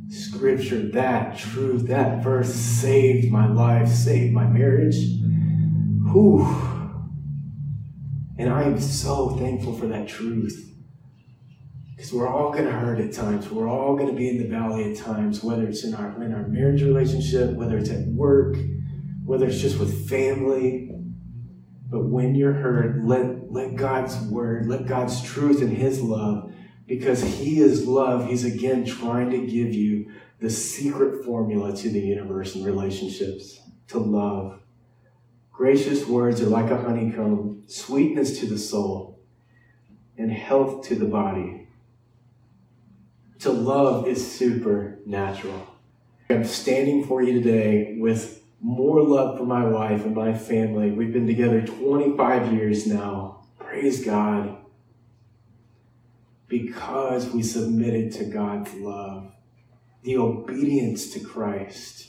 scripture, 0.10 0.82
that 0.90 1.38
truth, 1.38 1.88
that 1.88 2.24
verse 2.24 2.54
saved 2.54 3.32
my 3.32 3.48
life, 3.48 3.90
saved 3.90 4.34
my 4.34 4.48
marriage. 4.48 4.98
Whew. 6.12 6.46
And 8.38 8.52
I 8.52 8.64
am 8.64 8.80
so 8.80 9.30
thankful 9.38 9.78
for 9.78 9.86
that 9.88 10.08
truth. 10.08 10.75
Because 11.96 12.12
we're 12.12 12.28
all 12.28 12.52
going 12.52 12.66
to 12.66 12.72
hurt 12.72 13.00
at 13.00 13.14
times. 13.14 13.50
We're 13.50 13.70
all 13.70 13.96
going 13.96 14.10
to 14.10 14.16
be 14.16 14.28
in 14.28 14.38
the 14.38 14.50
valley 14.50 14.92
at 14.92 14.98
times, 14.98 15.44
whether 15.44 15.64
it's 15.64 15.86
in 15.86 15.96
our, 15.96 16.22
in 16.22 16.34
our 16.34 16.46
marriage 16.48 16.82
relationship, 16.82 17.52
whether 17.52 17.78
it's 17.78 17.90
at 17.90 18.06
work, 18.08 18.58
whether 19.24 19.48
it's 19.48 19.62
just 19.62 19.80
with 19.80 20.10
family. 20.10 20.92
But 21.90 22.06
when 22.06 22.36
you're 22.36 22.54
hurt, 22.54 23.06
let, 23.06 23.52
let 23.52 23.76
God's 23.76 24.18
word, 24.24 24.68
let 24.68 24.88
God's 24.88 25.24
truth 25.24 25.62
and 25.62 25.72
His 25.72 26.02
love, 26.02 26.52
because 26.86 27.24
He 27.24 27.62
is 27.62 27.88
love, 27.88 28.28
He's 28.28 28.44
again 28.44 28.86
trying 28.86 29.30
to 29.30 29.38
give 29.38 29.74
you 29.74 30.12
the 30.42 30.50
secret 30.50 31.24
formula 31.24 31.74
to 31.78 31.90
the 31.90 32.00
universe 32.00 32.56
and 32.56 32.66
relationships 32.66 33.62
to 33.88 34.00
love. 34.00 34.60
Gracious 35.50 36.06
words 36.06 36.42
are 36.42 36.48
like 36.48 36.70
a 36.70 36.82
honeycomb, 36.82 37.64
sweetness 37.68 38.42
to 38.42 38.48
the 38.48 38.58
soul, 38.58 39.22
and 40.18 40.30
health 40.30 40.86
to 40.90 40.96
the 40.96 41.06
body 41.06 41.65
to 43.46 43.52
love 43.52 44.08
is 44.08 44.36
supernatural. 44.36 45.68
I'm 46.32 46.46
standing 46.46 47.06
for 47.06 47.22
you 47.22 47.34
today 47.44 47.96
with 48.00 48.42
more 48.60 49.04
love 49.04 49.38
for 49.38 49.46
my 49.46 49.64
wife 49.64 50.04
and 50.04 50.16
my 50.16 50.34
family. 50.34 50.90
We've 50.90 51.14
been 51.14 51.28
together 51.28 51.62
25 51.62 52.54
years 52.54 52.88
now. 52.88 53.46
Praise 53.60 54.04
God. 54.04 54.58
Because 56.48 57.30
we 57.30 57.44
submitted 57.44 58.14
to 58.14 58.26
God's 58.26 58.74
love, 58.74 59.32
the 60.02 60.18
obedience 60.18 61.12
to 61.12 61.20
Christ. 61.20 62.08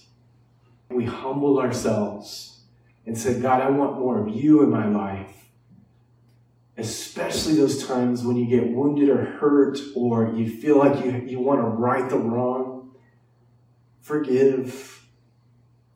We 0.89 1.05
humbled 1.05 1.59
ourselves 1.59 2.61
and 3.05 3.19
said, 3.19 3.43
God, 3.43 3.61
I 3.61 3.69
want 3.69 3.99
more 3.99 4.27
of 4.27 4.35
you 4.35 4.63
in 4.63 4.71
my 4.71 4.89
life 4.89 5.36
especially 6.79 7.55
those 7.55 7.87
times 7.87 8.25
when 8.25 8.37
you 8.37 8.47
get 8.47 8.71
wounded 8.71 9.09
or 9.09 9.25
hurt 9.25 9.79
or 9.95 10.33
you 10.35 10.49
feel 10.49 10.79
like 10.79 11.05
you, 11.05 11.13
you 11.27 11.41
want 11.41 11.61
to 11.61 11.67
right 11.67 12.09
the 12.09 12.19
wrong, 12.19 12.95
forgive. 14.01 14.93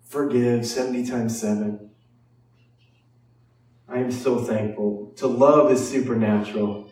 Forgive 0.07 0.67
70 0.67 1.07
times 1.07 1.41
7. 1.41 1.89
I 3.89 3.99
am 3.99 4.11
so 4.11 4.39
thankful. 4.39 5.13
To 5.19 5.29
love 5.29 5.71
is 5.71 5.89
supernatural. 5.89 6.91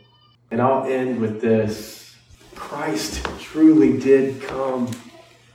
And 0.50 0.62
I'll 0.62 0.84
end 0.84 1.20
with 1.20 1.40
this 1.40 2.16
Christ 2.54 3.24
truly 3.40 3.98
did 3.98 4.42
come 4.42 4.90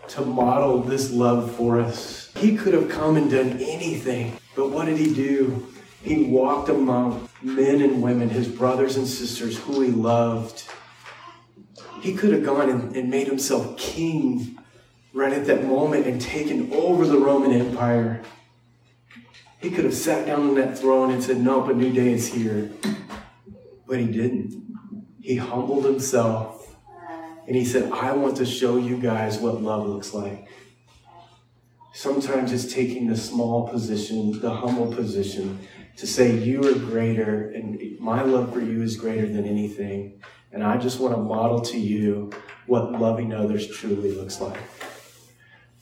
to 0.10 0.22
model 0.22 0.82
this 0.82 1.12
love 1.12 1.54
for 1.56 1.80
us. 1.80 2.32
He 2.38 2.56
could 2.56 2.74
have 2.74 2.90
come 2.90 3.18
and 3.18 3.30
done 3.30 3.58
anything, 3.60 4.38
but 4.56 4.70
what 4.70 4.86
did 4.86 4.98
he 4.98 5.14
do? 5.14 5.73
He 6.04 6.26
walked 6.26 6.68
among 6.68 7.30
men 7.42 7.82
and 7.82 8.04
women, 8.04 8.30
his 8.30 8.50
brothers 8.50 8.98
and 8.98 9.08
sisters, 9.08 9.58
who 9.58 9.80
he 9.80 9.90
loved. 9.90 10.66
He 12.02 12.14
could 12.14 12.34
have 12.34 12.44
gone 12.44 12.70
and, 12.70 13.10
made 13.10 13.28
himself 13.28 13.78
king 13.78 14.60
right 15.14 15.32
at 15.32 15.46
that 15.46 15.64
moment 15.64 16.06
and 16.06 16.20
taken 16.20 16.74
over 16.74 17.08
the 17.08 17.18
Roman 17.18 17.54
Empire. 17.54 18.22
He 19.62 19.72
could 19.72 19.86
have 19.86 19.94
sat 19.94 20.26
down 20.26 20.50
on 20.50 20.56
that 20.56 20.78
throne 20.78 21.10
and 21.10 21.24
said, 21.24 21.38
Nope, 21.38 21.70
a 21.70 21.74
new 21.74 21.94
day 21.94 22.12
is 22.12 22.34
here. 22.34 22.70
But 23.88 24.00
he 24.00 24.08
didn't. 24.08 24.62
He 25.22 25.38
humbled 25.38 25.86
himself 25.86 26.76
and 27.48 27.56
he 27.56 27.64
said, 27.64 27.92
I 27.94 28.12
want 28.12 28.38
to 28.38 28.46
show 28.46 28.78
you 28.78 28.98
guys 28.98 29.38
what 29.38 29.62
love 29.62 29.88
looks 29.88 30.14
like. 30.14 30.50
Sometimes 31.94 32.52
it's 32.52 32.74
taking 32.74 33.08
the 33.08 33.16
small 33.16 33.70
position, 33.70 34.40
the 34.42 34.50
humble 34.50 34.94
position, 34.94 35.60
to 35.98 36.08
say 36.08 36.36
you 36.36 36.68
are 36.68 36.78
greater 36.78 37.50
and 37.52 38.00
my 38.00 38.24
love 38.24 38.54
for 38.54 38.60
you 38.60 38.82
is 38.82 38.96
greater 38.96 39.28
than 39.28 39.46
anything. 39.46 40.22
And 40.52 40.64
I 40.64 40.78
just 40.78 41.00
want 41.00 41.16
to 41.16 41.22
model 41.22 41.62
to 41.62 41.80
you 41.80 42.32
what 42.66 42.92
loving 42.92 43.34
others 43.34 43.68
truly 43.68 44.12
looks 44.12 44.40
like. 44.40 44.60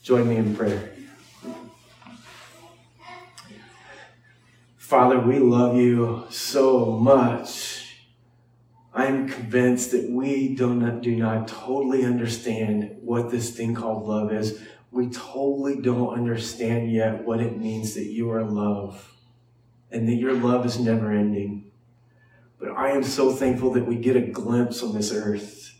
Join 0.02 0.28
me 0.28 0.36
in 0.36 0.54
prayer. 0.54 0.92
Father, 4.76 5.18
we 5.18 5.38
love 5.38 5.76
you 5.76 6.24
so 6.28 6.86
much. 6.90 7.96
I'm 8.92 9.26
convinced 9.26 9.92
that 9.92 10.10
we 10.10 10.54
do 10.54 10.74
not, 10.74 11.00
do 11.00 11.16
not 11.16 11.48
totally 11.48 12.04
understand 12.04 12.98
what 13.00 13.30
this 13.30 13.56
thing 13.56 13.74
called 13.74 14.06
love 14.06 14.30
is. 14.32 14.60
We 14.90 15.08
totally 15.08 15.80
don't 15.80 16.12
understand 16.12 16.92
yet 16.92 17.24
what 17.24 17.40
it 17.40 17.56
means 17.56 17.94
that 17.94 18.04
you 18.04 18.30
are 18.32 18.44
love 18.44 19.12
and 19.92 20.08
that 20.08 20.14
your 20.14 20.32
love 20.32 20.66
is 20.66 20.78
never 20.78 21.12
ending. 21.12 21.70
But 22.58 22.70
I 22.70 22.90
am 22.90 23.02
so 23.02 23.32
thankful 23.32 23.72
that 23.72 23.86
we 23.86 23.96
get 23.96 24.16
a 24.16 24.20
glimpse 24.20 24.82
on 24.82 24.94
this 24.94 25.12
earth. 25.12 25.74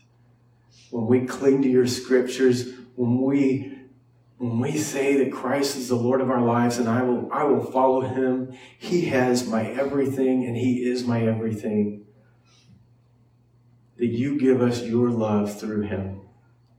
When 0.91 1.07
we 1.07 1.25
cling 1.25 1.61
to 1.63 1.69
your 1.69 1.87
scriptures, 1.87 2.69
when 2.95 3.21
we 3.21 3.71
when 4.37 4.59
we 4.59 4.77
say 4.77 5.15
that 5.23 5.31
Christ 5.31 5.77
is 5.77 5.87
the 5.87 5.95
Lord 5.95 6.19
of 6.19 6.29
our 6.29 6.41
lives 6.41 6.77
and 6.77 6.89
I 6.89 7.01
will 7.01 7.29
I 7.31 7.45
will 7.45 7.63
follow 7.63 8.01
him, 8.01 8.53
he 8.77 9.05
has 9.05 9.47
my 9.47 9.65
everything 9.65 10.45
and 10.45 10.57
he 10.57 10.85
is 10.85 11.05
my 11.05 11.25
everything. 11.25 12.05
That 13.97 14.07
you 14.07 14.37
give 14.37 14.61
us 14.61 14.83
your 14.83 15.09
love 15.09 15.57
through 15.57 15.83
him. 15.83 16.21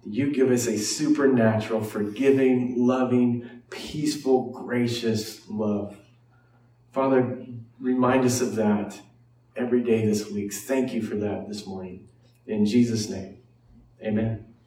That 0.05 0.13
you 0.13 0.33
give 0.33 0.51
us 0.51 0.67
a 0.67 0.77
supernatural, 0.77 1.83
forgiving, 1.83 2.75
loving, 2.77 3.63
peaceful, 3.71 4.51
gracious 4.51 5.49
love. 5.49 5.97
Father, 6.95 7.45
remind 7.81 8.25
us 8.25 8.41
of 8.41 8.55
that 8.55 9.01
every 9.57 9.83
day 9.83 10.07
this 10.07 10.31
week. 10.31 10.55
Thank 10.55 10.93
you 10.93 11.03
for 11.03 11.17
that 11.17 11.49
this 11.49 11.67
morning. 11.67 12.07
In 12.47 12.65
Jesus' 12.67 13.11
name, 13.11 13.39
amen. 14.01 14.44